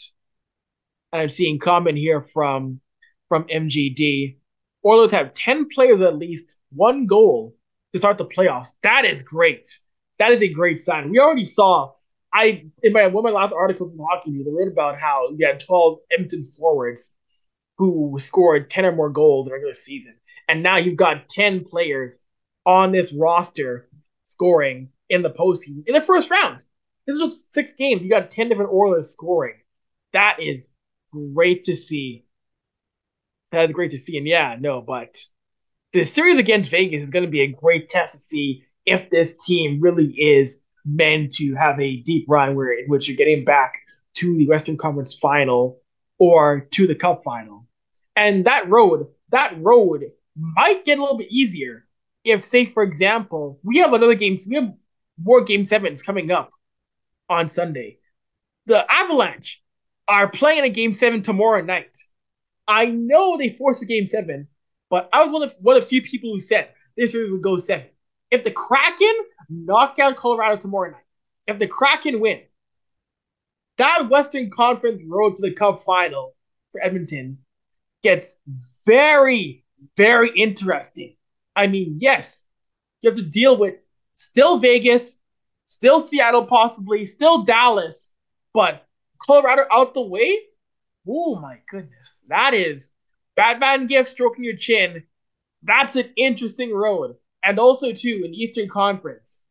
And 1.12 1.22
I'm 1.22 1.30
seeing 1.30 1.60
comment 1.60 1.98
here 1.98 2.22
from 2.22 2.82
from 3.30 3.44
MGD. 3.46 4.38
Oilers 4.86 5.12
have 5.12 5.34
10 5.34 5.68
players 5.70 6.02
at 6.02 6.18
least 6.18 6.58
one 6.72 7.08
goal 7.08 7.56
to 7.92 8.00
start 8.00 8.18
the 8.18 8.26
playoffs. 8.26 8.70
That 8.84 9.04
is 9.04 9.24
great. 9.24 9.70
That 10.20 10.32
is 10.32 10.42
a 10.42 10.48
great 10.52 10.80
sign. 10.80 11.10
We 11.10 11.20
already 11.20 11.46
saw 11.46 11.92
I 12.34 12.66
in 12.84 12.94
my 12.94 13.08
one 13.08 13.26
of 13.26 13.34
my 13.34 13.40
last 13.40 13.54
articles 13.54 13.92
from 13.92 14.06
Hockey 14.06 14.32
News, 14.32 14.48
I 14.48 14.52
wrote 14.52 14.72
about 14.72 14.98
how 15.00 15.30
you 15.36 15.46
had 15.46 15.60
12 15.60 16.00
Edmonton 16.12 16.44
forwards 16.46 17.14
who 17.78 18.18
scored 18.20 18.70
10 18.70 18.86
or 18.86 18.92
more 18.92 19.10
goals 19.10 19.48
in 19.48 19.54
regular 19.54 19.76
season. 19.76 20.16
And 20.48 20.64
now 20.64 20.78
you've 20.78 20.96
got 20.96 21.30
10 21.30 21.66
players 21.66 22.20
on 22.66 22.92
this 22.92 23.14
roster 23.14 23.88
scoring 24.24 24.90
in 25.10 25.22
the 25.22 25.30
postseason 25.30 25.84
in 25.88 25.94
the 25.94 26.02
first 26.02 26.30
round. 26.32 26.66
This 27.06 27.16
is 27.16 27.22
just 27.22 27.54
six 27.54 27.74
games. 27.74 28.04
You 28.04 28.10
got 28.10 28.32
10 28.32 28.50
different 28.50 28.72
Oilers 28.72 29.10
scoring. 29.10 29.56
That 30.14 30.38
is 30.40 30.70
great 31.12 31.64
to 31.64 31.76
see. 31.76 32.26
That 33.52 33.70
is 33.70 33.74
great 33.74 33.92
to 33.92 33.98
see. 33.98 34.18
And 34.18 34.28
yeah, 34.28 34.58
no, 34.60 34.82
but 34.82 35.18
the 35.94 36.04
series 36.04 36.40
against 36.40 36.70
Vegas 36.70 37.04
is 37.04 37.10
going 37.10 37.24
to 37.24 37.32
be 37.32 37.42
a 37.42 37.52
great 37.52 37.90
test 37.90 38.14
to 38.14 38.20
see 38.20 38.64
if 38.86 39.10
this 39.10 39.38
team 39.46 39.80
really 39.82 40.08
is 40.08 40.62
meant 40.86 41.34
to 41.34 41.56
have 41.56 41.80
a 41.80 42.02
deep 42.02 42.26
run 42.28 42.56
where 42.56 42.72
in 42.72 42.86
which 42.88 43.08
you're 43.08 43.18
getting 43.18 43.46
back 43.46 43.74
to 44.16 44.36
the 44.38 44.48
Western 44.48 44.78
Conference 44.78 45.14
final 45.14 45.80
or 46.20 46.68
to 46.72 46.88
the 46.88 46.96
cup 46.96 47.24
final. 47.24 47.66
And 48.16 48.46
that 48.46 48.70
road, 48.70 49.08
that 49.30 49.54
road 49.58 50.04
might 50.38 50.84
get 50.86 50.98
a 50.98 51.02
little 51.02 51.18
bit 51.18 51.32
easier 51.32 51.86
if, 52.24 52.44
say, 52.44 52.66
for 52.66 52.84
example, 52.84 53.60
we 53.64 53.78
have 53.78 53.94
another 53.94 54.16
game, 54.16 54.38
we 54.50 54.56
have 54.56 54.74
more 55.22 55.44
game 55.44 55.66
sevens 55.66 56.04
coming 56.04 56.32
up 56.32 56.52
on 57.30 57.50
Sunday. 57.50 58.00
The 58.66 58.86
Avalanche 58.92 59.64
are 60.08 60.30
playing 60.30 60.64
a 60.64 60.70
game 60.70 60.94
seven 60.94 61.22
tomorrow 61.22 61.62
night. 61.62 61.98
I 62.68 62.88
know 62.88 63.38
they 63.38 63.50
forced 63.50 63.82
a 63.82 63.86
game 63.86 64.08
seven, 64.08 64.48
but 64.90 65.10
I 65.14 65.24
was 65.24 65.34
one 65.34 65.44
of 65.44 65.56
one 65.60 65.78
of 65.78 65.84
the 65.84 65.88
few 65.88 66.02
people 66.02 66.34
who 66.34 66.40
said 66.40 66.72
this 66.96 67.14
would 67.14 67.42
go 67.42 67.58
seven. 67.58 67.88
If 68.30 68.44
the 68.44 68.52
Kraken 68.52 69.16
knock 69.50 70.00
out 70.00 70.18
Colorado 70.18 70.58
tomorrow 70.58 70.92
night, 70.92 71.02
if 71.48 71.60
the 71.60 71.68
Kraken 71.68 72.20
win, 72.20 72.42
that 73.78 74.10
Western 74.10 74.50
Conference 74.50 75.02
road 75.08 75.36
to 75.36 75.42
the 75.42 75.52
Cup 75.52 75.80
final 75.82 76.36
for 76.72 76.84
Edmonton 76.84 77.40
gets 78.04 78.36
very, 78.86 79.64
very 79.96 80.32
interesting. 80.36 81.16
I 81.56 81.68
mean, 81.68 81.98
yes, 82.00 82.46
you 83.02 83.10
have 83.10 83.18
to 83.18 83.26
deal 83.26 83.58
with 83.58 83.76
still 84.16 84.58
Vegas, 84.58 85.20
still 85.66 86.00
Seattle, 86.00 86.46
possibly, 86.46 87.06
still 87.06 87.44
Dallas, 87.44 88.14
but 88.54 88.86
Colorado 89.22 89.64
out 89.72 89.94
the 89.94 90.02
way. 90.02 90.40
Oh 91.08 91.40
my 91.40 91.60
goodness, 91.70 92.20
that 92.28 92.54
is 92.54 92.92
Batman 93.36 93.88
gift 93.88 94.10
stroking 94.10 94.44
your 94.44 94.56
chin. 94.56 95.04
That's 95.64 95.96
an 95.96 96.12
interesting 96.16 96.74
road. 96.74 97.16
And 97.44 97.60
also, 97.60 97.92
too, 97.94 98.24
in 98.26 98.34
Eastern 98.34 98.68
Conference, 98.68 99.42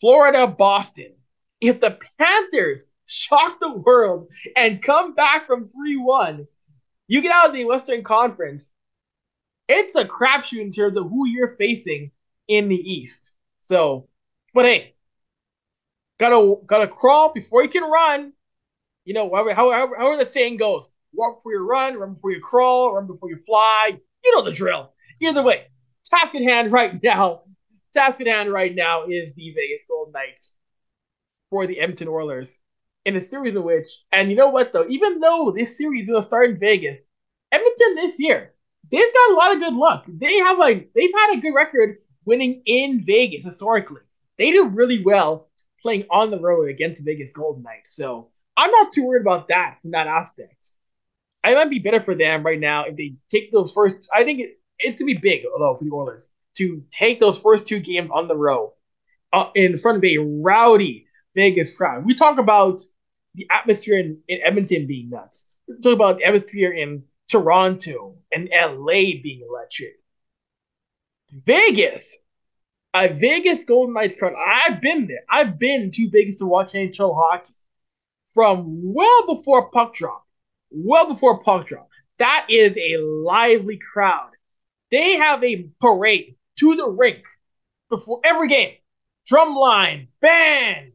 Florida, 0.00 0.46
Boston. 0.46 1.12
If 1.60 1.80
the 1.80 1.98
Panthers 2.18 2.86
shock 3.06 3.60
the 3.60 3.76
world 3.76 4.28
and 4.56 4.82
come 4.82 5.14
back 5.14 5.46
from 5.46 5.68
3 5.68 5.96
1, 5.96 6.46
you 7.08 7.20
get 7.20 7.32
out 7.32 7.48
of 7.48 7.54
the 7.54 7.64
Western 7.66 8.02
Conference. 8.02 8.70
It's 9.72 9.94
a 9.94 10.04
crapshoot 10.04 10.60
in 10.60 10.70
terms 10.70 10.98
of 10.98 11.04
who 11.04 11.26
you're 11.26 11.56
facing 11.56 12.10
in 12.46 12.68
the 12.68 12.76
East. 12.76 13.34
So, 13.62 14.08
but 14.52 14.66
hey, 14.66 14.94
gotta 16.20 16.56
gotta 16.66 16.88
crawl 16.88 17.32
before 17.32 17.62
you 17.62 17.70
can 17.70 17.84
run. 17.84 18.34
You 19.04 19.14
know, 19.14 19.30
however, 19.30 19.54
however, 19.54 19.96
however 19.96 20.18
the 20.18 20.26
saying 20.26 20.58
goes, 20.58 20.90
walk 21.14 21.38
before 21.38 21.52
you 21.52 21.66
run, 21.66 21.96
run 21.98 22.14
before 22.14 22.32
you 22.32 22.40
crawl, 22.40 22.94
run 22.94 23.06
before 23.06 23.30
you 23.30 23.38
fly. 23.38 23.98
You 24.24 24.36
know 24.36 24.42
the 24.42 24.52
drill. 24.52 24.92
Either 25.20 25.42
way, 25.42 25.68
task 26.04 26.34
at 26.34 26.42
hand 26.42 26.70
right 26.70 27.02
now. 27.02 27.42
Task 27.94 28.20
at 28.20 28.26
hand 28.26 28.52
right 28.52 28.74
now 28.74 29.06
is 29.06 29.34
the 29.34 29.50
Vegas 29.50 29.84
Golden 29.88 30.12
Knights 30.12 30.56
for 31.50 31.66
the 31.66 31.80
Edmonton 31.80 32.08
Oilers 32.08 32.58
in 33.04 33.16
a 33.16 33.20
series 33.20 33.54
of 33.56 33.64
which, 33.64 33.86
and 34.12 34.30
you 34.30 34.36
know 34.36 34.48
what 34.48 34.72
though, 34.72 34.86
even 34.88 35.20
though 35.20 35.52
this 35.56 35.76
series 35.76 36.08
will 36.08 36.22
start 36.22 36.50
in 36.50 36.58
Vegas, 36.58 37.00
Edmonton 37.50 37.94
this 37.96 38.16
year, 38.18 38.54
they've 38.92 39.14
got 39.14 39.30
a 39.30 39.34
lot 39.34 39.54
of 39.54 39.60
good 39.60 39.74
luck. 39.74 40.04
They 40.06 40.36
have 40.36 40.60
a 40.60 40.86
they've 40.94 41.12
had 41.14 41.36
a 41.36 41.40
good 41.40 41.54
record 41.54 41.96
winning 42.24 42.62
in 42.66 43.00
Vegas 43.04 43.44
historically. 43.44 44.02
They 44.38 44.52
do 44.52 44.68
really 44.68 45.02
well 45.02 45.48
playing 45.80 46.04
on 46.10 46.30
the 46.30 46.38
road 46.38 46.68
against 46.68 47.04
Vegas 47.04 47.32
Golden 47.32 47.62
Knights. 47.62 47.96
So 47.96 48.28
I'm 48.56 48.70
not 48.70 48.92
too 48.92 49.06
worried 49.06 49.22
about 49.22 49.48
that 49.48 49.78
from 49.82 49.92
that 49.92 50.06
aspect. 50.06 50.72
I 51.42 51.54
might 51.54 51.70
be 51.70 51.80
better 51.80 51.98
for 51.98 52.14
them 52.14 52.44
right 52.44 52.60
now 52.60 52.84
if 52.84 52.96
they 52.96 53.16
take 53.28 53.50
those 53.50 53.72
first. 53.72 54.08
I 54.14 54.22
think 54.22 54.40
it, 54.40 54.60
it's 54.78 54.96
gonna 54.96 55.06
be 55.06 55.18
big 55.18 55.42
though 55.42 55.74
for 55.74 55.84
the 55.84 55.90
Oilers 55.92 56.28
to 56.58 56.84
take 56.90 57.18
those 57.18 57.38
first 57.38 57.66
two 57.66 57.80
games 57.80 58.10
on 58.12 58.28
the 58.28 58.36
road 58.36 58.72
uh, 59.32 59.48
in 59.54 59.78
front 59.78 59.98
of 59.98 60.04
a 60.04 60.18
rowdy 60.18 61.06
Vegas 61.34 61.74
crowd. 61.74 62.04
We 62.04 62.14
talk 62.14 62.38
about 62.38 62.80
the 63.34 63.46
atmosphere 63.50 63.98
in, 63.98 64.18
in 64.28 64.40
Edmonton 64.44 64.86
being 64.86 65.08
nuts. 65.08 65.56
We 65.66 65.80
talk 65.80 65.94
about 65.94 66.18
the 66.18 66.24
atmosphere 66.24 66.72
in 66.72 67.04
Toronto 67.32 68.16
and 68.30 68.48
LA 68.52 69.18
being 69.22 69.46
electric. 69.48 69.94
Vegas, 71.32 72.18
a 72.92 73.08
Vegas 73.08 73.64
Golden 73.64 73.94
Knights 73.94 74.14
crowd. 74.14 74.34
I've 74.34 74.82
been 74.82 75.06
there. 75.06 75.24
I've 75.30 75.58
been 75.58 75.90
to 75.90 76.10
Vegas 76.12 76.38
to 76.38 76.46
watch 76.46 76.72
NHL 76.72 77.16
hockey 77.16 77.52
from 78.34 78.66
well 78.84 79.34
before 79.34 79.70
puck 79.70 79.94
drop. 79.94 80.26
Well 80.70 81.08
before 81.08 81.40
puck 81.40 81.66
drop. 81.66 81.88
That 82.18 82.46
is 82.50 82.76
a 82.76 82.98
lively 82.98 83.78
crowd. 83.78 84.30
They 84.90 85.16
have 85.16 85.42
a 85.42 85.68
parade 85.80 86.36
to 86.58 86.76
the 86.76 86.88
rink 86.90 87.24
before 87.88 88.20
every 88.24 88.48
game. 88.48 88.74
Drum 89.26 89.54
line, 89.54 90.08
band. 90.20 90.92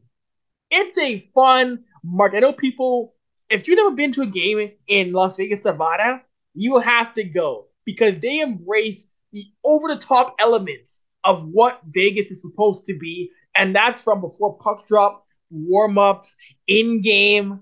It's 0.70 0.96
a 0.98 1.28
fun 1.34 1.84
mark. 2.04 2.34
I 2.34 2.38
know 2.38 2.52
people, 2.52 3.14
if 3.50 3.66
you've 3.66 3.76
never 3.76 3.96
been 3.96 4.12
to 4.12 4.22
a 4.22 4.26
game 4.26 4.70
in 4.86 5.12
Las 5.12 5.36
Vegas, 5.36 5.64
Nevada, 5.64 6.22
you 6.58 6.78
have 6.78 7.12
to 7.14 7.24
go 7.24 7.66
because 7.84 8.18
they 8.18 8.40
embrace 8.40 9.12
the 9.32 9.44
over 9.64 9.88
the 9.88 10.00
top 10.00 10.34
elements 10.40 11.02
of 11.24 11.48
what 11.48 11.80
Vegas 11.88 12.30
is 12.30 12.42
supposed 12.42 12.86
to 12.86 12.98
be. 12.98 13.30
And 13.54 13.74
that's 13.74 14.02
from 14.02 14.20
before 14.20 14.58
puck 14.58 14.86
drop, 14.86 15.24
warm 15.50 15.98
ups, 15.98 16.36
in 16.66 17.00
game. 17.02 17.60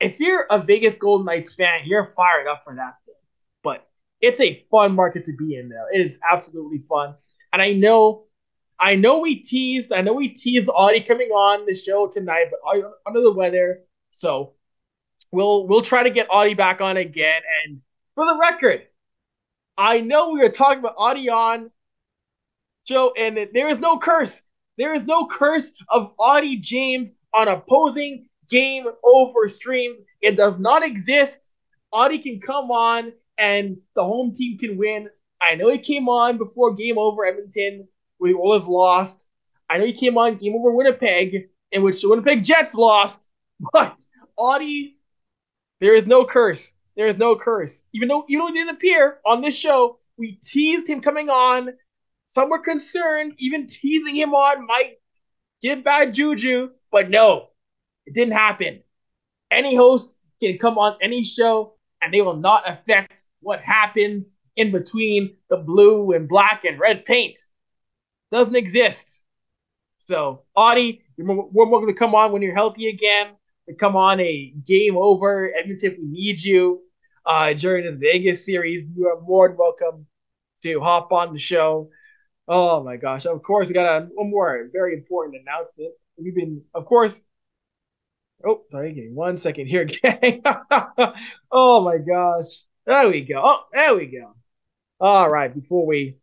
If 0.00 0.18
you're 0.18 0.46
a 0.50 0.58
Vegas 0.58 0.96
Golden 0.96 1.26
Knights 1.26 1.54
fan, 1.54 1.80
you're 1.84 2.04
fired 2.04 2.46
up 2.46 2.62
for 2.64 2.74
that 2.74 2.94
thing. 3.04 3.14
But 3.62 3.86
it's 4.20 4.40
a 4.40 4.64
fun 4.70 4.94
market 4.94 5.24
to 5.24 5.32
be 5.36 5.56
in 5.56 5.68
there. 5.68 5.86
It 5.92 6.06
is 6.06 6.18
absolutely 6.30 6.82
fun. 6.88 7.14
And 7.52 7.60
I 7.60 7.72
know 7.72 8.24
I 8.78 8.96
know 8.96 9.20
we 9.20 9.36
teased, 9.36 9.92
I 9.92 10.00
know 10.00 10.14
we 10.14 10.28
teased 10.28 10.70
Audie 10.74 11.02
coming 11.02 11.28
on 11.28 11.66
the 11.66 11.74
show 11.74 12.08
tonight, 12.08 12.46
but 12.50 12.84
under 13.06 13.20
the 13.20 13.32
weather. 13.32 13.80
So 14.10 14.54
we'll 15.32 15.66
we'll 15.66 15.82
try 15.82 16.02
to 16.02 16.10
get 16.10 16.28
Audie 16.30 16.54
back 16.54 16.80
on 16.80 16.96
again. 16.96 17.42
And 17.64 17.80
for 18.20 18.26
the 18.26 18.38
record, 18.38 18.82
I 19.78 20.02
know 20.02 20.28
we 20.28 20.40
were 20.40 20.50
talking 20.50 20.80
about 20.80 20.98
Audion, 20.98 21.70
Joe, 22.86 23.14
and 23.16 23.48
there 23.54 23.70
is 23.70 23.80
no 23.80 23.96
curse. 23.96 24.42
There 24.76 24.94
is 24.94 25.06
no 25.06 25.26
curse 25.26 25.72
of 25.88 26.12
Audie 26.18 26.58
James 26.58 27.12
on 27.32 27.48
opposing 27.48 28.28
game 28.50 28.86
over 29.02 29.48
streams. 29.48 30.00
It 30.20 30.36
does 30.36 30.58
not 30.58 30.84
exist. 30.84 31.54
Audie 31.92 32.18
can 32.18 32.40
come 32.40 32.70
on 32.70 33.14
and 33.38 33.78
the 33.94 34.04
home 34.04 34.34
team 34.34 34.58
can 34.58 34.76
win. 34.76 35.08
I 35.40 35.54
know 35.54 35.70
he 35.70 35.78
came 35.78 36.06
on 36.06 36.36
before 36.36 36.74
game 36.74 36.98
over 36.98 37.24
Edmonton, 37.24 37.88
where 38.18 38.32
the 38.32 38.38
Oilers 38.38 38.68
lost. 38.68 39.28
I 39.70 39.78
know 39.78 39.86
he 39.86 39.94
came 39.94 40.18
on 40.18 40.36
game 40.36 40.54
over 40.56 40.72
Winnipeg, 40.72 41.48
in 41.72 41.82
which 41.82 42.02
the 42.02 42.10
Winnipeg 42.10 42.44
Jets 42.44 42.74
lost. 42.74 43.32
But 43.72 43.98
Audie, 44.36 44.98
there 45.80 45.94
is 45.94 46.06
no 46.06 46.26
curse. 46.26 46.72
There 47.00 47.08
is 47.08 47.16
no 47.16 47.34
curse. 47.34 47.86
Even 47.94 48.08
though 48.08 48.26
even 48.28 48.40
though 48.40 48.48
he 48.48 48.52
didn't 48.52 48.76
appear 48.76 49.20
on 49.24 49.40
this 49.40 49.56
show, 49.56 50.00
We 50.18 50.32
teased 50.32 50.86
him 50.86 51.00
coming 51.00 51.30
on. 51.30 51.70
Some 52.26 52.50
were 52.50 52.58
concerned, 52.58 53.32
even 53.38 53.66
teasing 53.66 54.14
him 54.14 54.34
on 54.34 54.66
might 54.66 54.96
get 55.62 55.82
bad 55.82 56.12
juju, 56.12 56.72
but 56.92 57.08
no, 57.08 57.48
it 58.04 58.12
didn't 58.12 58.34
happen. 58.34 58.82
Any 59.50 59.74
host 59.74 60.18
can 60.42 60.58
come 60.58 60.76
on 60.76 60.98
any 61.00 61.24
show 61.24 61.72
and 62.02 62.12
they 62.12 62.20
will 62.20 62.36
not 62.36 62.68
affect 62.68 63.22
what 63.40 63.60
happens 63.60 64.34
in 64.56 64.70
between 64.70 65.36
the 65.48 65.56
blue 65.56 66.12
and 66.12 66.28
black 66.28 66.66
and 66.66 66.78
red 66.78 67.06
paint. 67.06 67.38
Doesn't 68.30 68.56
exist. 68.56 69.24
So, 70.00 70.42
Audie, 70.54 71.00
you're 71.16 71.26
more, 71.26 71.48
welcome 71.50 71.88
to 71.88 71.94
come 71.94 72.14
on 72.14 72.30
when 72.30 72.42
you're 72.42 72.54
healthy 72.54 72.90
again. 72.90 73.28
To 73.70 73.74
come 73.74 73.96
on 73.96 74.20
a 74.20 74.52
game 74.66 74.98
over. 74.98 75.50
Edmonton, 75.58 75.96
we 75.98 76.08
need 76.10 76.44
you 76.44 76.82
uh, 77.26 77.52
during 77.54 77.84
this 77.84 77.98
Vegas 77.98 78.44
series. 78.44 78.92
You 78.96 79.08
are 79.08 79.20
more 79.20 79.48
than 79.48 79.56
welcome 79.56 80.06
to 80.62 80.80
hop 80.80 81.12
on 81.12 81.32
the 81.32 81.38
show. 81.38 81.90
Oh 82.48 82.82
my 82.82 82.96
gosh! 82.96 83.26
Of 83.26 83.42
course, 83.42 83.68
we 83.68 83.74
got 83.74 84.02
a, 84.02 84.06
one 84.06 84.30
more 84.30 84.68
very 84.72 84.94
important 84.94 85.40
announcement. 85.40 85.92
We've 86.16 86.34
been, 86.34 86.62
of 86.74 86.84
course. 86.84 87.20
Oh, 88.44 88.62
sorry, 88.70 88.92
give 88.92 89.04
me 89.04 89.10
one 89.12 89.38
second 89.38 89.66
here, 89.66 89.84
gang. 90.02 90.42
oh 91.50 91.84
my 91.84 91.98
gosh! 91.98 92.46
There 92.86 93.08
we 93.08 93.24
go. 93.24 93.40
Oh, 93.44 93.64
there 93.72 93.96
we 93.96 94.06
go. 94.06 94.34
All 95.00 95.30
right. 95.30 95.54
Before 95.54 95.86
we 95.86 96.16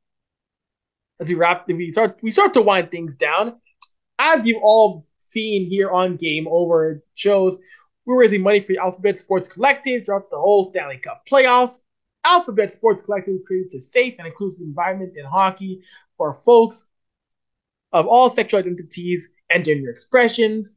as 1.20 1.30
we 1.30 1.36
wrap, 1.36 1.66
the 1.66 1.74
we 1.74 1.92
start 1.92 2.20
we 2.22 2.32
start 2.32 2.54
to 2.54 2.62
wind 2.62 2.92
things 2.92 3.16
down. 3.16 3.60
As 4.20 4.46
you've 4.46 4.62
all 4.62 5.06
seen 5.22 5.70
here 5.70 5.90
on 5.90 6.16
Game 6.16 6.48
Over 6.48 7.04
shows, 7.16 7.60
we're 8.08 8.22
raising 8.22 8.42
money 8.42 8.62
for 8.62 8.72
the 8.72 8.78
Alphabet 8.78 9.20
Sports 9.20 9.50
Collective 9.50 10.06
throughout 10.06 10.30
the 10.32 10.38
whole 10.38 10.64
Stanley 10.64 10.98
Cup 10.98 11.24
playoffs. 11.30 11.82
Alphabet 12.24 12.74
Sports 12.74 13.04
Collective 13.04 13.36
creates 13.46 13.76
a 13.76 13.82
safe 13.82 14.16
and 14.18 14.26
inclusive 14.26 14.66
environment 14.66 15.14
in 15.18 15.26
hockey 15.26 15.82
for 16.16 16.34
folks 16.34 16.88
of 17.92 18.08
all 18.08 18.30
sexual 18.30 18.62
identities 18.62 19.30
and 19.50 19.66
gender 19.66 19.90
expressions, 19.90 20.74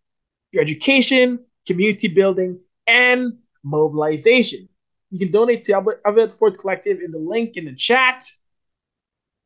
your 0.50 0.60
education, 0.60 1.38
community 1.68 2.08
building, 2.08 2.58
and 2.88 3.38
mobilization. 3.62 4.68
You 5.12 5.20
can 5.20 5.30
donate 5.30 5.62
to 5.64 5.74
Alphabet 5.74 6.32
Sports 6.32 6.58
Collective 6.58 6.98
in 7.00 7.12
the 7.12 7.18
link 7.18 7.56
in 7.56 7.64
the 7.64 7.76
chat. 7.76 8.24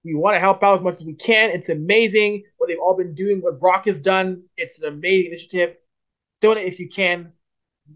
We 0.05 0.15
want 0.15 0.37
to 0.37 0.41
help 0.41 0.63
out 0.63 0.79
as 0.79 0.83
much 0.83 1.01
as 1.01 1.05
we 1.05 1.15
can. 1.15 1.51
It's 1.51 1.69
amazing 1.69 2.45
what 2.57 2.69
they've 2.69 2.79
all 2.83 2.97
been 2.97 3.15
doing, 3.15 3.41
what 3.43 3.61
Brock 3.61 3.85
has 3.85 3.99
done. 3.99 4.45
It's 4.57 4.81
an 4.81 4.89
amazing 4.89 5.33
initiative. 5.33 5.77
Donate 6.41 6.67
if 6.67 6.81
you 6.81 6.89
can. 6.89 7.33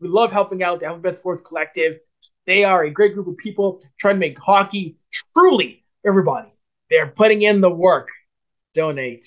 We 0.01 0.09
love 0.09 0.33
helping 0.33 0.63
out 0.63 0.81
the 0.81 0.87
Alphabet 0.87 1.19
Sports 1.19 1.43
Collective. 1.43 1.99
They 2.47 2.65
are 2.65 2.85
a 2.85 2.91
great 2.91 3.15
group 3.15 3.27
of 3.27 3.37
people 3.37 3.83
trying 3.99 4.15
to 4.15 4.21
make 4.21 4.39
hockey 4.39 4.97
truly 5.13 5.85
everybody. 6.07 6.51
They're 6.91 7.07
putting 7.07 7.43
in 7.43 7.61
the 7.61 7.71
work. 7.71 8.09
Donate. 8.75 9.27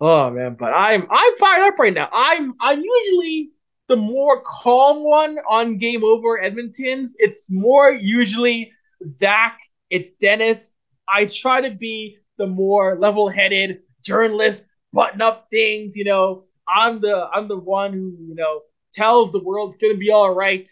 Oh 0.00 0.30
man, 0.30 0.56
but 0.58 0.72
I'm 0.74 1.06
I'm 1.08 1.36
fired 1.36 1.68
up 1.68 1.78
right 1.78 1.94
now. 1.94 2.08
I'm 2.12 2.54
I'm 2.60 2.80
usually 2.80 3.50
the 3.88 3.96
more 3.96 4.42
calm 4.44 5.04
one 5.04 5.38
on 5.48 5.78
Game 5.78 6.02
Over 6.02 6.42
Edmonton's. 6.42 7.14
It's 7.18 7.44
more 7.48 7.92
usually 7.92 8.72
Zach. 9.14 9.60
It's 9.90 10.10
Dennis. 10.20 10.70
I 11.08 11.26
try 11.26 11.60
to 11.60 11.74
be 11.74 12.18
the 12.38 12.46
more 12.46 12.98
level-headed 12.98 13.80
journalist, 14.04 14.68
button 14.92 15.22
up 15.22 15.46
things. 15.50 15.94
You 15.96 16.04
know, 16.04 16.44
I'm 16.66 17.00
the 17.00 17.28
I'm 17.32 17.48
the 17.48 17.58
one 17.58 17.92
who 17.92 18.16
you 18.20 18.34
know 18.34 18.62
tells 18.92 19.32
the 19.32 19.42
world 19.42 19.74
it's 19.74 19.82
gonna 19.82 19.98
be 19.98 20.10
all 20.10 20.34
right. 20.34 20.68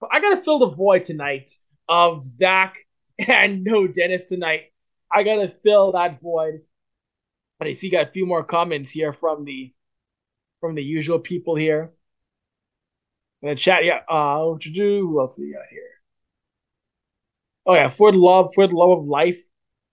But 0.00 0.10
I 0.12 0.20
gotta 0.20 0.40
fill 0.42 0.58
the 0.58 0.70
void 0.70 1.04
tonight 1.04 1.50
of 1.88 2.24
Zach 2.24 2.76
and 3.18 3.64
no 3.64 3.86
Dennis 3.86 4.26
tonight. 4.26 4.72
I 5.10 5.22
gotta 5.22 5.48
fill 5.48 5.92
that 5.92 6.20
void. 6.20 6.60
But 7.58 7.68
I 7.68 7.74
see 7.74 7.90
got 7.90 8.08
a 8.08 8.12
few 8.12 8.26
more 8.26 8.42
comments 8.42 8.90
here 8.90 9.12
from 9.12 9.44
the 9.44 9.72
from 10.60 10.74
the 10.74 10.82
usual 10.82 11.18
people 11.18 11.56
here. 11.56 11.92
In 13.42 13.48
the 13.48 13.54
chat, 13.56 13.84
yeah. 13.84 14.00
Uh, 14.08 14.44
what 14.44 14.64
you 14.64 14.72
do? 14.72 15.06
Who 15.06 15.20
else 15.20 15.36
we 15.36 15.52
got 15.52 15.62
here? 15.70 15.82
Oh 17.66 17.74
yeah, 17.74 17.88
for 17.88 18.10
the 18.10 18.18
love, 18.18 18.50
for 18.54 18.66
the 18.66 18.74
love 18.74 18.98
of 18.98 19.04
life. 19.04 19.40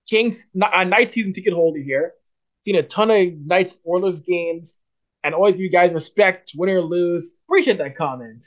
Kings, 0.07 0.49
uh, 0.59 0.83
night 0.83 1.11
season 1.11 1.33
ticket 1.33 1.53
holder 1.53 1.79
here. 1.79 2.13
Seen 2.61 2.75
a 2.75 2.83
ton 2.83 3.11
of 3.11 3.27
Knights 3.45 3.77
Oilers 3.87 4.21
games, 4.21 4.78
and 5.23 5.35
always 5.35 5.53
give 5.53 5.61
you 5.61 5.69
guys 5.69 5.91
respect, 5.91 6.51
win 6.55 6.69
or 6.69 6.81
lose. 6.81 7.37
Appreciate 7.47 7.77
that 7.77 7.95
comment. 7.95 8.45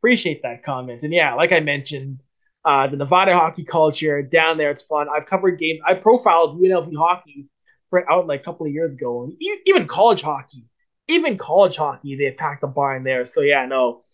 Appreciate 0.00 0.42
that 0.42 0.62
comment. 0.62 1.02
And 1.02 1.12
yeah, 1.12 1.34
like 1.34 1.52
I 1.52 1.60
mentioned, 1.60 2.20
uh, 2.64 2.86
the 2.86 2.96
Nevada 2.96 3.36
hockey 3.36 3.64
culture 3.64 4.22
down 4.22 4.58
there. 4.58 4.70
It's 4.70 4.82
fun. 4.82 5.08
I've 5.08 5.26
covered 5.26 5.58
games. 5.58 5.80
I 5.86 5.94
profiled 5.94 6.60
UNLV 6.60 6.94
hockey 6.96 7.48
for 7.88 8.00
an 8.00 8.06
outlet 8.10 8.40
a 8.40 8.42
couple 8.42 8.66
of 8.66 8.72
years 8.72 8.94
ago, 8.94 9.24
and 9.24 9.34
even 9.66 9.86
college 9.86 10.22
hockey, 10.22 10.70
even 11.08 11.36
college 11.38 11.76
hockey, 11.76 12.16
they 12.16 12.32
packed 12.32 12.60
the 12.60 12.66
bar 12.66 12.96
in 12.96 13.04
there. 13.04 13.24
So 13.24 13.40
yeah, 13.40 13.66
no, 13.66 14.04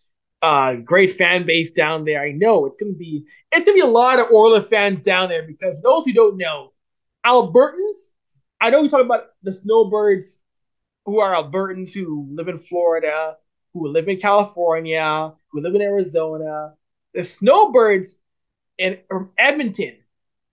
uh, 0.42 0.74
great 0.74 1.12
fan 1.12 1.44
base 1.44 1.72
down 1.72 2.04
there. 2.04 2.22
I 2.22 2.32
know 2.32 2.66
it's 2.66 2.76
gonna 2.76 2.92
be 2.92 3.24
it's 3.52 3.64
gonna 3.64 3.74
be 3.74 3.80
a 3.80 3.86
lot 3.86 4.20
of 4.20 4.30
Orla 4.30 4.62
fans 4.62 5.02
down 5.02 5.28
there 5.28 5.42
because 5.42 5.82
those 5.82 6.04
who 6.04 6.12
don't 6.12 6.36
know, 6.36 6.72
Albertans. 7.24 8.10
I 8.58 8.70
know 8.70 8.80
we 8.80 8.88
talk 8.88 9.04
about 9.04 9.24
the 9.42 9.52
snowbirds 9.52 10.38
who 11.06 11.20
are 11.20 11.32
Albertans 11.32 11.94
who 11.94 12.28
live 12.32 12.48
in 12.48 12.58
Florida, 12.58 13.36
who 13.72 13.88
live 13.88 14.08
in 14.08 14.18
California, 14.18 15.32
who 15.48 15.62
live 15.62 15.74
in 15.74 15.80
Arizona. 15.80 16.74
The 17.14 17.22
snowbirds 17.22 18.18
in 18.76 18.98
Edmonton. 19.38 19.96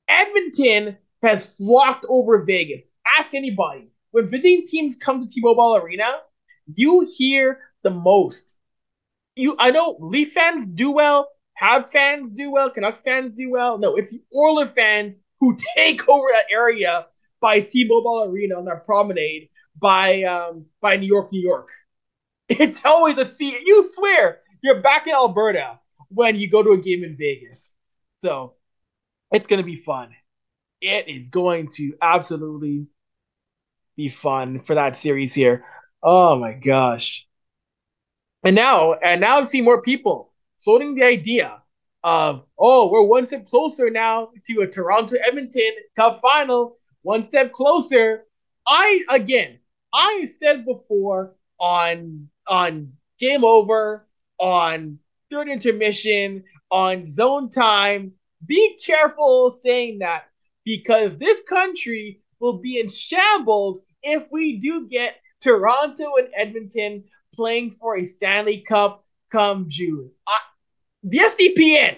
Edmonton 0.07 0.97
has 1.23 1.57
flocked 1.57 2.05
over 2.07 2.45
Vegas. 2.45 2.83
Ask 3.17 3.33
anybody. 3.33 3.89
When 4.11 4.29
visiting 4.29 4.61
teams 4.61 4.95
come 4.95 5.21
to 5.21 5.27
T-Mobile 5.27 5.75
Arena, 5.77 6.19
you 6.67 7.05
hear 7.17 7.59
the 7.81 7.89
most. 7.89 8.57
You, 9.35 9.55
I 9.57 9.71
know 9.71 9.97
Leaf 9.99 10.33
fans 10.33 10.67
do 10.67 10.91
well, 10.91 11.29
Hab 11.55 11.89
fans 11.91 12.31
do 12.31 12.51
well, 12.51 12.69
Canucks 12.69 12.99
fans 12.99 13.33
do 13.35 13.49
well. 13.49 13.79
No, 13.79 13.95
it's 13.95 14.11
the 14.11 14.21
Orla 14.31 14.67
fans 14.67 15.19
who 15.39 15.57
take 15.75 16.07
over 16.07 16.27
that 16.31 16.45
area 16.51 17.07
by 17.41 17.59
T-Mobile 17.61 18.25
Arena 18.25 18.55
on 18.59 18.65
that 18.65 18.85
promenade 18.85 19.49
by 19.79 20.23
um, 20.23 20.65
by 20.81 20.97
New 20.97 21.07
York, 21.07 21.31
New 21.31 21.41
York. 21.41 21.69
It's 22.49 22.85
always 22.85 23.17
a 23.17 23.25
see. 23.25 23.57
You 23.65 23.83
swear 23.93 24.41
you're 24.61 24.81
back 24.81 25.07
in 25.07 25.13
Alberta 25.13 25.79
when 26.09 26.35
you 26.35 26.49
go 26.49 26.61
to 26.61 26.71
a 26.71 26.77
game 26.77 27.03
in 27.03 27.17
Vegas. 27.17 27.73
So 28.19 28.53
it's 29.31 29.47
gonna 29.47 29.63
be 29.63 29.77
fun. 29.77 30.09
It 30.81 31.07
is 31.07 31.29
going 31.29 31.69
to 31.75 31.93
absolutely 32.01 32.87
be 33.95 34.09
fun 34.09 34.61
for 34.61 34.75
that 34.75 34.95
series 34.95 35.33
here. 35.33 35.65
Oh 36.01 36.37
my 36.37 36.53
gosh. 36.53 37.27
And 38.43 38.55
now, 38.55 38.93
and 38.93 39.21
now 39.21 39.37
I'm 39.37 39.47
seeing 39.47 39.63
more 39.63 39.81
people 39.81 40.33
floating 40.59 40.95
the 40.95 41.03
idea 41.03 41.61
of, 42.03 42.45
oh, 42.59 42.89
we're 42.91 43.03
one 43.03 43.25
step 43.25 43.47
closer 43.47 43.89
now 43.89 44.29
to 44.45 44.61
a 44.61 44.67
Toronto 44.67 45.15
Edmonton 45.25 45.71
Cup 45.95 46.21
final, 46.21 46.77
one 47.01 47.23
step 47.23 47.53
closer. 47.53 48.25
I 48.67 49.03
again, 49.09 49.59
I 49.93 50.27
said 50.39 50.65
before 50.65 51.35
on 51.59 52.29
on 52.47 52.93
game 53.19 53.45
over, 53.45 54.07
on 54.39 54.99
third 55.29 55.47
intermission, 55.47 56.43
on 56.71 57.05
zone 57.05 57.49
time. 57.49 58.13
Be 58.45 58.77
careful 58.83 59.51
saying 59.51 59.99
that 59.99 60.25
because 60.65 61.17
this 61.17 61.41
country 61.43 62.21
will 62.39 62.59
be 62.59 62.79
in 62.79 62.89
shambles 62.89 63.81
if 64.01 64.27
we 64.31 64.59
do 64.59 64.87
get 64.89 65.19
Toronto 65.41 66.15
and 66.17 66.29
Edmonton 66.35 67.05
playing 67.33 67.71
for 67.71 67.97
a 67.97 68.03
Stanley 68.03 68.63
Cup 68.67 69.05
come 69.31 69.65
June. 69.69 70.11
Uh, 70.27 70.31
the 71.03 71.19
SDPN, 71.19 71.97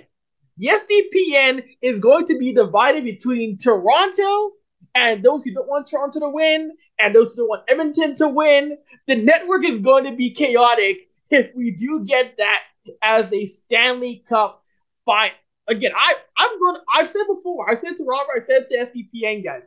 the 0.58 0.68
SDPN 0.68 1.64
is 1.82 2.00
going 2.00 2.26
to 2.28 2.38
be 2.38 2.54
divided 2.54 3.04
between 3.04 3.58
Toronto 3.58 4.52
and 4.94 5.24
those 5.24 5.44
who 5.44 5.52
don't 5.52 5.68
want 5.68 5.88
Toronto 5.88 6.20
to 6.20 6.30
win 6.30 6.72
and 7.00 7.16
those 7.16 7.36
who 7.36 7.48
want 7.48 7.64
Edmonton 7.68 8.16
to 8.16 8.30
win. 8.30 8.78
The 9.08 9.16
network 9.16 9.66
is 9.66 9.80
going 9.80 10.06
to 10.06 10.16
be 10.16 10.32
chaotic 10.32 11.10
if 11.30 11.54
we 11.56 11.72
do 11.72 12.04
get 12.06 12.38
that 12.38 12.62
as 13.02 13.32
a 13.34 13.46
Stanley 13.46 14.24
Cup 14.28 14.64
fight. 15.06 15.34
Again, 15.68 15.92
I 15.96 16.16
I'm 16.38 16.60
going. 16.60 16.82
I've 16.96 17.08
said 17.08 17.24
before. 17.28 17.70
I 17.70 17.76
said 17.76 17.96
to 17.98 18.06
Robert. 18.06 18.34
I 18.38 18.46
said 18.46 18.68
to 18.70 18.78
SDPN 18.86 19.44
guys. 19.44 19.64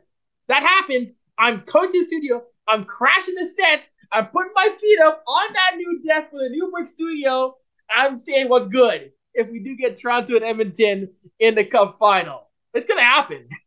That 0.47 0.63
happens. 0.63 1.13
I'm 1.37 1.61
coming 1.61 1.91
to 1.91 1.99
the 1.99 2.05
studio. 2.05 2.43
I'm 2.67 2.85
crashing 2.85 3.35
the 3.35 3.47
set. 3.47 3.89
I'm 4.11 4.27
putting 4.27 4.51
my 4.55 4.69
feet 4.79 4.99
up 5.01 5.23
on 5.27 5.53
that 5.53 5.75
new 5.75 6.01
desk 6.05 6.31
for 6.31 6.39
the 6.39 6.49
new 6.49 6.71
brick 6.71 6.89
studio. 6.89 7.55
I'm 7.93 8.17
saying 8.17 8.49
what's 8.49 8.67
good 8.67 9.11
if 9.33 9.49
we 9.49 9.59
do 9.59 9.75
get 9.75 9.97
Toronto 9.97 10.35
and 10.35 10.45
Edmonton 10.45 11.09
in 11.39 11.55
the 11.55 11.65
Cup 11.65 11.97
final. 11.99 12.47
It's 12.73 12.87
gonna 12.87 13.01
happen. 13.01 13.47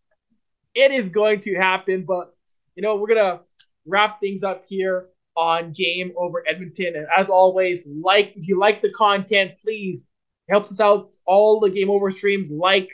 It 0.74 0.90
is 0.90 1.10
going 1.10 1.40
to 1.40 1.54
happen. 1.54 2.06
But 2.06 2.34
you 2.76 2.82
know, 2.82 2.96
we're 2.96 3.14
gonna 3.14 3.40
wrap 3.86 4.20
things 4.20 4.42
up 4.42 4.64
here 4.68 5.08
on 5.36 5.72
Game 5.72 6.12
Over 6.16 6.44
Edmonton. 6.48 6.94
And 6.96 7.06
as 7.16 7.28
always, 7.28 7.86
like 7.86 8.34
if 8.36 8.48
you 8.48 8.58
like 8.58 8.82
the 8.82 8.90
content, 8.90 9.52
please 9.62 10.04
help 10.48 10.64
us 10.64 10.80
out. 10.80 11.16
All 11.26 11.60
the 11.60 11.70
Game 11.70 11.90
Over 11.90 12.10
streams, 12.10 12.50
like, 12.50 12.90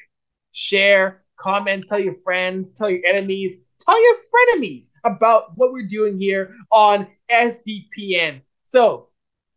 share, 0.52 1.22
comment, 1.38 1.84
tell 1.88 2.00
your 2.00 2.14
friends, 2.24 2.68
tell 2.76 2.90
your 2.90 3.04
enemies, 3.06 3.56
tell 3.80 4.02
your 4.02 4.16
frenemies 4.16 4.88
about 5.04 5.56
what 5.56 5.72
we're 5.72 5.88
doing 5.88 6.18
here 6.18 6.54
on 6.70 7.06
SDPN. 7.30 8.42
So, 8.64 9.08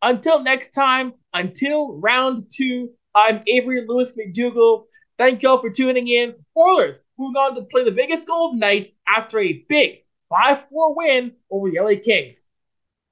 until 0.01 0.41
next 0.41 0.71
time, 0.71 1.13
until 1.33 1.99
round 1.99 2.49
two, 2.51 2.91
I'm 3.13 3.39
Avry 3.39 3.85
Lewis 3.87 4.17
McDougall. 4.17 4.85
Thank 5.17 5.43
y'all 5.43 5.59
for 5.59 5.69
tuning 5.69 6.07
in. 6.07 6.33
Oilers 6.57 7.03
moving 7.17 7.35
on 7.35 7.55
to 7.55 7.61
play 7.63 7.83
the 7.83 7.91
Vegas 7.91 8.23
Golden 8.23 8.59
Knights 8.59 8.93
after 9.07 9.39
a 9.39 9.63
big 9.69 10.00
5 10.31 10.69
4 10.69 10.95
win 10.95 11.33
over 11.51 11.69
the 11.69 11.79
LA 11.81 11.99
Kings. 12.01 12.45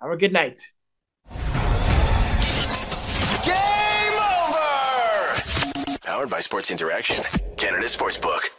Have 0.01 0.11
a 0.11 0.15
good 0.15 0.31
night. 0.31 0.61
Game 3.43 4.15
over! 4.15 5.35
Powered 6.01 6.29
by 6.29 6.39
Sports 6.39 6.71
Interaction, 6.71 7.21
Canada 7.57 7.87
Sportsbook. 7.87 8.58